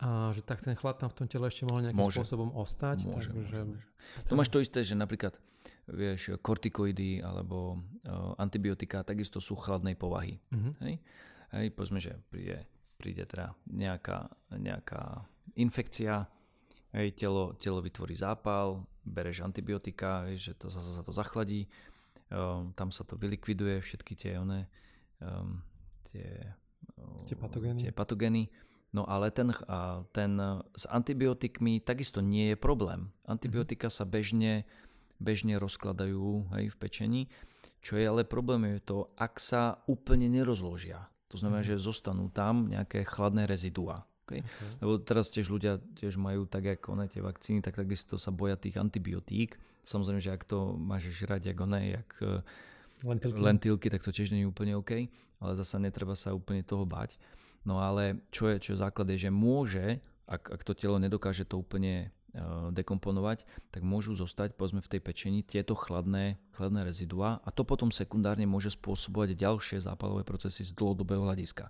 a 0.01 0.33
že 0.33 0.41
tak 0.41 0.65
ten 0.65 0.73
chlad 0.73 0.97
tam 0.97 1.13
v 1.13 1.17
tom 1.21 1.27
tele 1.29 1.45
ešte 1.45 1.69
mohol 1.69 1.85
nejakým 1.85 2.01
môže. 2.01 2.17
spôsobom 2.17 2.49
ostať. 2.57 3.05
Môže, 3.05 3.29
takže... 3.29 3.29
môže, 3.37 3.57
môže. 3.69 3.87
To 4.25 4.33
máš 4.33 4.49
to 4.49 4.57
isté, 4.57 4.81
že 4.81 4.97
napríklad 4.97 5.37
vieš, 5.85 6.41
kortikoidy 6.41 7.21
alebo 7.21 7.77
uh, 7.77 8.33
antibiotika 8.41 9.05
takisto 9.05 9.37
sú 9.37 9.53
chladnej 9.53 9.93
povahy. 9.93 10.41
Uh-huh. 10.49 10.73
Hej? 10.81 10.97
Hej, 11.53 11.67
povedzme, 11.77 12.01
že 12.01 12.17
príde, 12.33 12.65
príde 12.97 13.29
teda 13.29 13.53
nejaká, 13.69 14.25
nejaká 14.57 15.21
infekcia, 15.53 16.25
hej, 16.97 17.13
telo, 17.13 17.53
telo 17.61 17.83
vytvorí 17.83 18.17
zápal, 18.17 18.81
bereš 19.05 19.45
antibiotika, 19.45 20.25
hej, 20.31 20.49
že 20.49 20.51
to 20.57 20.71
zase 20.71 20.97
sa 20.97 21.03
to 21.05 21.13
zachladí, 21.13 21.69
um, 22.31 22.73
tam 22.73 22.89
sa 22.89 23.03
to 23.03 23.19
vylikviduje, 23.19 23.83
všetky 23.83 24.13
tie, 24.15 24.39
one, 24.39 24.65
um, 25.21 25.59
tie, 26.09 26.55
tie 27.27 27.37
patogény. 27.37 27.79
Tie 27.79 27.93
patogény. 27.93 28.51
No 28.91 29.07
ale 29.07 29.31
ten, 29.31 29.55
ten 30.11 30.31
s 30.75 30.83
antibiotikmi 30.91 31.79
takisto 31.79 32.19
nie 32.19 32.51
je 32.51 32.57
problém. 32.59 33.07
Antibiotika 33.23 33.87
sa 33.87 34.03
bežne, 34.03 34.67
bežne 35.15 35.55
rozkladajú 35.55 36.51
hej, 36.59 36.75
v 36.75 36.75
pečení. 36.75 37.21
Čo 37.79 37.97
je 37.97 38.05
ale 38.05 38.27
problém 38.27 38.77
je 38.77 38.83
to, 38.83 38.97
ak 39.15 39.39
sa 39.39 39.79
úplne 39.87 40.27
nerozložia. 40.27 41.07
To 41.31 41.39
znamená, 41.39 41.63
mm. 41.63 41.69
že 41.71 41.79
zostanú 41.79 42.27
tam 42.29 42.67
nejaké 42.67 43.07
chladné 43.07 43.47
rezidua. 43.47 44.03
Okay? 44.27 44.43
Okay. 44.43 44.71
Lebo 44.83 44.99
teraz 44.99 45.31
tiež 45.31 45.47
ľudia 45.47 45.79
tiež 45.95 46.19
majú 46.19 46.43
tak, 46.43 46.67
ako 46.67 46.99
one 46.99 47.07
tie 47.07 47.23
vakcíny, 47.23 47.63
tak 47.63 47.79
takisto 47.79 48.19
sa 48.19 48.29
boja 48.35 48.59
tých 48.59 48.75
antibiotík. 48.75 49.55
Samozrejme, 49.87 50.19
že 50.19 50.35
ak 50.35 50.43
to 50.45 50.75
máš 50.75 51.09
žrať, 51.09 51.55
ako 51.55 51.63
one, 51.65 51.81
jak 51.95 52.09
e, 52.21 52.43
lentilky. 53.03 53.39
lentilky, 53.39 53.87
tak 53.89 54.01
to 54.05 54.11
tiež 54.13 54.33
nie 54.33 54.45
je 54.45 54.51
úplne 54.51 54.77
OK, 54.77 55.09
ale 55.41 55.51
zasa 55.57 55.81
netreba 55.81 56.13
sa 56.13 56.35
úplne 56.35 56.61
toho 56.61 56.85
bať. 56.85 57.17
No 57.61 57.77
ale 57.77 58.25
čo 58.33 58.49
je, 58.49 58.57
čo 58.57 58.69
je 58.73 58.81
základ 58.81 59.09
je, 59.13 59.29
že 59.29 59.31
môže, 59.33 60.01
ak, 60.25 60.49
ak 60.49 60.61
to 60.65 60.73
telo 60.73 60.97
nedokáže 60.97 61.45
to 61.45 61.61
úplne 61.61 62.09
uh, 62.33 62.73
dekomponovať, 62.73 63.45
tak 63.69 63.85
môžu 63.85 64.17
zostať 64.17 64.57
povedzme 64.57 64.81
v 64.81 64.91
tej 64.97 65.01
pečení 65.01 65.39
tieto 65.45 65.77
chladné, 65.77 66.41
chladné 66.57 66.81
rezidua 66.81 67.37
a 67.45 67.49
to 67.53 67.61
potom 67.61 67.93
sekundárne 67.93 68.49
môže 68.49 68.73
spôsobovať 68.73 69.37
ďalšie 69.37 69.77
zápalové 69.77 70.25
procesy 70.25 70.65
z 70.65 70.73
dlhodobého 70.73 71.21
hľadiska. 71.21 71.69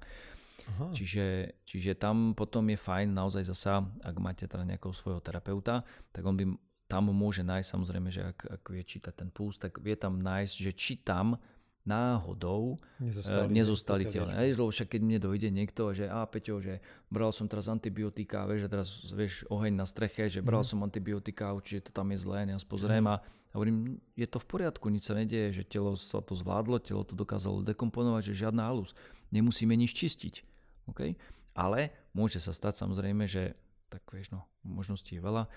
Aha. 0.61 0.93
Čiže, 0.93 1.57
čiže 1.65 1.97
tam 1.97 2.37
potom 2.37 2.69
je 2.69 2.77
fajn 2.77 3.11
naozaj 3.11 3.43
zasa, 3.49 3.83
ak 4.05 4.15
máte 4.21 4.45
teda 4.45 4.63
nejakého 4.63 4.93
svojho 4.93 5.19
terapeuta, 5.19 5.83
tak 6.13 6.23
on 6.23 6.37
by 6.37 6.45
tam 6.91 7.07
môže 7.15 7.47
nájsť 7.47 7.67
samozrejme, 7.71 8.09
že 8.11 8.21
ak, 8.35 8.39
ak 8.59 8.63
vie 8.67 8.83
čítať 8.83 9.13
ten 9.15 9.29
puls, 9.31 9.55
tak 9.55 9.79
vie 9.79 9.95
tam 9.95 10.19
nájsť, 10.19 10.55
že 10.59 10.71
či 10.75 10.99
tam 10.99 11.39
náhodou 11.81 12.77
nezostali, 13.01 13.47
uh, 13.47 13.49
nezostali. 13.49 14.03
Hej, 14.05 14.53
lebo 14.53 14.69
však 14.69 14.91
keď 14.93 15.01
mne 15.01 15.17
dojde 15.17 15.49
niekto, 15.49 15.89
že 15.97 16.05
a 16.05 16.21
Peťo, 16.29 16.61
že 16.61 16.77
bral 17.09 17.33
som 17.33 17.49
teraz 17.49 17.65
antibiotika, 17.65 18.45
vieš, 18.45 18.67
že 18.67 18.69
teraz 18.69 18.87
vieš 19.09 19.33
oheň 19.49 19.73
na 19.81 19.87
streche, 19.89 20.29
že 20.29 20.45
bral 20.45 20.61
mm. 20.61 20.69
som 20.69 20.79
antibiotika, 20.85 21.55
určite 21.55 21.89
to 21.89 21.91
tam 21.95 22.13
je 22.13 22.21
zlé, 22.21 22.45
ja 22.45 22.57
pozriem 22.61 23.01
mm. 23.01 23.11
a 23.11 23.15
hovorím, 23.57 23.97
je 24.13 24.27
to 24.29 24.37
v 24.37 24.47
poriadku, 24.47 24.93
nič 24.93 25.09
sa 25.09 25.17
nedieje, 25.17 25.63
že 25.63 25.63
telo 25.65 25.97
sa 25.97 26.21
to 26.21 26.37
zvládlo, 26.37 26.77
telo 26.79 27.01
to 27.01 27.17
dokázalo 27.17 27.65
dekomponovať, 27.65 28.31
že 28.31 28.45
žiadna 28.45 28.61
halus. 28.69 28.93
Nemusíme 29.33 29.73
nič 29.73 29.97
čistiť. 29.97 30.45
Okay? 30.93 31.17
Ale 31.57 31.91
môže 32.13 32.37
sa 32.37 32.53
stať 32.53 32.77
samozrejme, 32.77 33.25
že 33.25 33.57
tak 33.91 34.07
vieš, 34.15 34.31
no, 34.31 34.47
možností 34.63 35.19
je 35.19 35.21
veľa, 35.21 35.51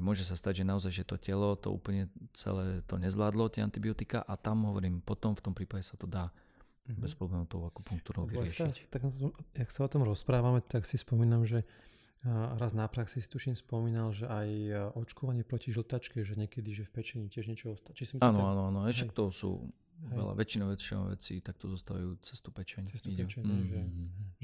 môže 0.00 0.24
sa 0.24 0.36
stať, 0.36 0.60
že 0.60 0.64
naozaj, 0.68 0.92
že 0.92 1.04
to 1.08 1.16
telo 1.16 1.56
to 1.56 1.72
úplne 1.72 2.12
celé 2.36 2.84
to 2.84 3.00
nezvládlo, 3.00 3.48
tie 3.48 3.64
antibiotika 3.64 4.20
a 4.20 4.36
tam 4.36 4.68
hovorím, 4.68 5.00
potom 5.00 5.32
v 5.32 5.40
tom 5.40 5.54
prípade 5.56 5.84
sa 5.84 5.96
to 5.96 6.04
dá 6.04 6.28
mm-hmm. 6.28 7.00
bez 7.00 7.12
problémov 7.16 7.48
tou 7.48 7.64
akupunktúrou 7.64 8.28
vyriešiť. 8.28 8.92
Tak, 8.92 9.00
jak 9.56 9.70
sa 9.72 9.80
o 9.84 9.88
tom 9.88 10.04
rozprávame, 10.04 10.60
tak 10.60 10.84
si 10.84 11.00
spomínam, 11.00 11.48
že 11.48 11.64
raz 12.58 12.74
na 12.74 12.88
praxi 12.90 13.22
si 13.22 13.28
tuším 13.28 13.54
spomínal, 13.54 14.10
že 14.10 14.26
aj 14.26 14.48
očkovanie 14.98 15.46
proti 15.46 15.70
žltačke, 15.70 16.24
že 16.26 16.34
niekedy, 16.34 16.74
že 16.74 16.82
v 16.88 16.90
pečení 16.90 17.30
tiež 17.30 17.46
niečo 17.46 17.76
ostane. 17.76 17.94
Áno, 18.18 18.50
áno, 18.50 18.62
áno, 18.72 18.80
ešte 18.88 19.14
to 19.14 19.30
sú 19.30 19.68
Veľa, 19.96 20.36
väčšinou, 20.36 20.68
väčšinou 20.76 21.02
vecí 21.08 21.40
takto 21.40 21.72
zostávajú 21.72 22.20
cez 22.20 22.38
tú 22.44 22.52
pečeň. 22.52 22.84
Cez 22.92 23.00
tú 23.00 23.10
pečeň, 23.16 23.42
mm-hmm. 23.42 23.68
že, 23.68 23.80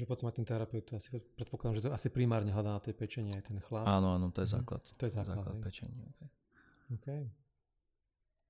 že 0.01 0.05
potom 0.09 0.25
aj 0.25 0.41
ten 0.41 0.45
terapeut 0.49 0.85
asi, 0.97 1.13
predpokladám, 1.37 1.77
že 1.77 1.83
to 1.85 1.89
asi 1.93 2.09
primárne 2.09 2.49
hľadá 2.49 2.73
na 2.73 2.81
tej 2.81 2.97
pečenie 2.97 3.37
aj 3.37 3.53
ten 3.53 3.57
chlad. 3.61 3.85
Áno, 3.85 4.17
áno, 4.17 4.33
to 4.33 4.41
je 4.41 4.49
mhm. 4.49 4.55
základ. 4.57 4.83
To 4.97 5.03
je 5.05 5.11
základ, 5.13 5.37
základ 5.37 5.57
pečenia. 5.61 6.05
Okay. 6.17 6.29
okay. 6.97 7.42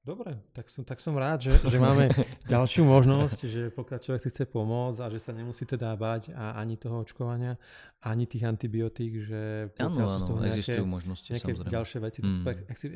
Dobre, 0.04 0.36
tak 0.52 0.68
som, 0.68 0.84
tak 0.84 1.00
som 1.00 1.16
rád, 1.16 1.48
že, 1.48 1.56
že 1.72 1.80
máme 1.80 2.12
ďalšiu 2.52 2.84
možnosť, 2.84 3.40
že 3.48 3.62
pokiaľ 3.72 4.00
človek 4.04 4.20
si 4.20 4.30
chce 4.36 4.44
pomôcť 4.52 5.00
a 5.00 5.08
že 5.08 5.20
sa 5.24 5.32
nemusí 5.32 5.64
teda 5.64 5.96
báť 5.96 6.36
a 6.36 6.60
ani 6.60 6.76
toho 6.76 7.08
očkovania, 7.08 7.56
ani 8.04 8.28
tých 8.28 8.44
antibiotík, 8.44 9.24
že 9.24 9.72
pokiaľ 9.80 10.08
sú 10.12 10.20
toho 10.28 10.44
nejaké, 10.44 10.60
existujú 10.60 10.84
možnosti, 10.84 11.30
nejaké 11.32 11.56
samozrejme. 11.56 11.72
ďalšie 11.72 12.00
veci, 12.04 12.20
mm. 12.20 12.44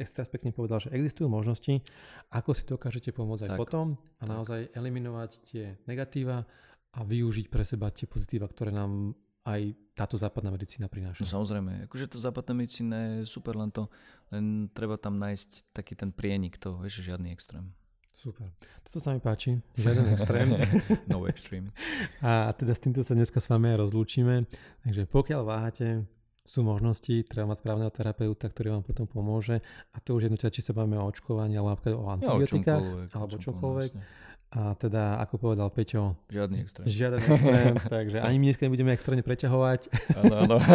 extra 0.03 0.27
pekne 0.27 0.51
povedal, 0.51 0.83
že 0.83 0.91
existujú 0.91 1.31
možnosti, 1.31 1.79
ako 2.35 2.51
si 2.51 2.63
dokážete 2.67 3.15
pomôcť 3.15 3.47
aj 3.47 3.51
tak, 3.55 3.59
potom 3.63 3.95
a 4.19 4.23
naozaj 4.27 4.75
eliminovať 4.75 5.31
tie 5.47 5.79
negatíva 5.87 6.43
a 6.91 6.99
využiť 7.07 7.47
pre 7.47 7.63
seba 7.63 7.87
tie 7.87 8.03
pozitíva, 8.03 8.51
ktoré 8.51 8.75
nám 8.75 9.15
aj 9.47 9.61
táto 9.95 10.19
západná 10.19 10.51
medicína 10.51 10.91
prináša. 10.91 11.23
No 11.23 11.31
samozrejme, 11.31 11.87
akože 11.87 12.11
to 12.11 12.17
západná 12.19 12.53
medicína 12.53 13.23
je 13.23 13.31
super, 13.31 13.55
len 13.55 13.71
to, 13.71 13.87
len 14.29 14.67
treba 14.75 14.99
tam 14.99 15.15
nájsť 15.17 15.71
taký 15.71 15.95
ten 15.95 16.11
prienik 16.11 16.59
toho, 16.59 16.77
vieš, 16.83 17.01
žiadny 17.01 17.31
extrém. 17.31 17.71
Super. 18.17 18.49
Toto 18.83 18.97
sa 18.97 19.13
mi 19.13 19.21
páči, 19.21 19.61
žiaden 19.77 20.09
extrém. 20.13 20.51
no 21.07 21.23
extreme. 21.25 21.71
A 22.19 22.51
teda 22.51 22.75
s 22.75 22.81
týmto 22.81 23.01
sa 23.05 23.15
dneska 23.15 23.39
s 23.39 23.47
vami 23.47 23.73
aj 23.73 23.87
rozlúčime. 23.87 24.49
Takže 24.83 25.05
pokiaľ 25.07 25.41
váhate, 25.45 25.87
sú 26.47 26.63
možnosti, 26.63 27.27
treba 27.27 27.51
mať 27.51 27.59
správneho 27.59 27.91
terapeuta, 27.91 28.47
ktorý 28.47 28.79
vám 28.79 28.83
potom 28.87 29.03
pomôže. 29.03 29.59
A 29.91 29.99
to 29.99 30.15
už 30.15 30.31
jedno, 30.31 30.39
či 30.39 30.63
sa 30.63 30.71
bavíme 30.71 30.95
o 30.95 31.05
očkovaní, 31.05 31.59
alebo 31.59 31.77
o 31.99 32.07
antibiotikách, 32.07 32.83
ja, 33.11 33.19
alebo 33.19 33.35
čomkoľvek. 33.35 33.91
Vlastne. 33.91 34.26
A 34.47 34.73
teda, 34.79 35.19
ako 35.19 35.51
povedal 35.51 35.67
Peťo, 35.67 36.15
žiadny 36.31 36.63
extrém. 36.63 36.85
Žiaden 36.87 37.19
extrém, 37.19 37.75
takže 37.99 38.17
ani 38.23 38.37
my 38.39 38.45
dneska 38.47 38.63
nebudeme 38.63 38.95
extrémne 38.95 39.23
preťahovať. 39.23 39.81
Áno, 40.23 40.35
áno. 40.47 40.57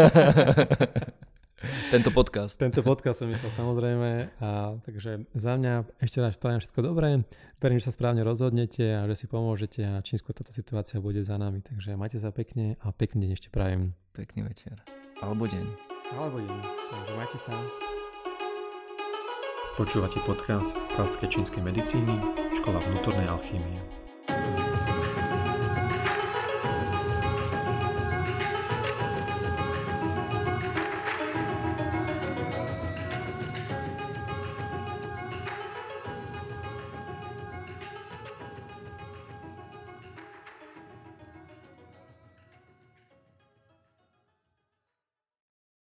Tento 1.95 2.11
podcast. 2.11 2.59
Tento 2.59 2.83
podcast 2.83 3.23
som 3.23 3.31
myslel 3.31 3.53
samozrejme. 3.55 4.11
A, 4.43 4.75
takže 4.83 5.31
za 5.31 5.55
mňa 5.55 5.87
ešte 6.03 6.19
raz 6.19 6.35
prajem 6.35 6.59
všetko 6.59 6.81
dobré. 6.83 7.23
Verím, 7.63 7.79
že 7.79 7.87
sa 7.89 7.95
správne 7.95 8.27
rozhodnete 8.27 8.83
a 8.99 9.07
že 9.07 9.15
si 9.15 9.27
pomôžete 9.31 9.87
a 9.87 10.03
čím 10.03 10.19
skôr 10.19 10.35
táto 10.35 10.51
situácia 10.51 10.99
bude 10.99 11.23
za 11.23 11.39
nami. 11.39 11.63
Takže 11.63 11.95
majte 11.95 12.19
sa 12.19 12.35
pekne 12.35 12.75
a 12.83 12.91
pekný 12.91 13.31
deň 13.31 13.33
ešte 13.39 13.49
prajem. 13.55 13.95
Pekný 14.11 14.43
večer. 14.43 14.83
Alebo 15.23 15.47
deň. 15.47 15.65
Alebo 16.19 16.43
deň. 16.43 16.61
Takže 16.91 17.13
majte 17.15 17.39
sa. 17.39 17.55
Počúvate 19.73 20.21
podcast 20.29 20.69
Pražskej 20.93 21.33
čínskej 21.33 21.65
medicíny 21.65 22.13
Škola 22.61 22.77
vnútornej 22.77 23.25
alchýmie. 23.25 23.81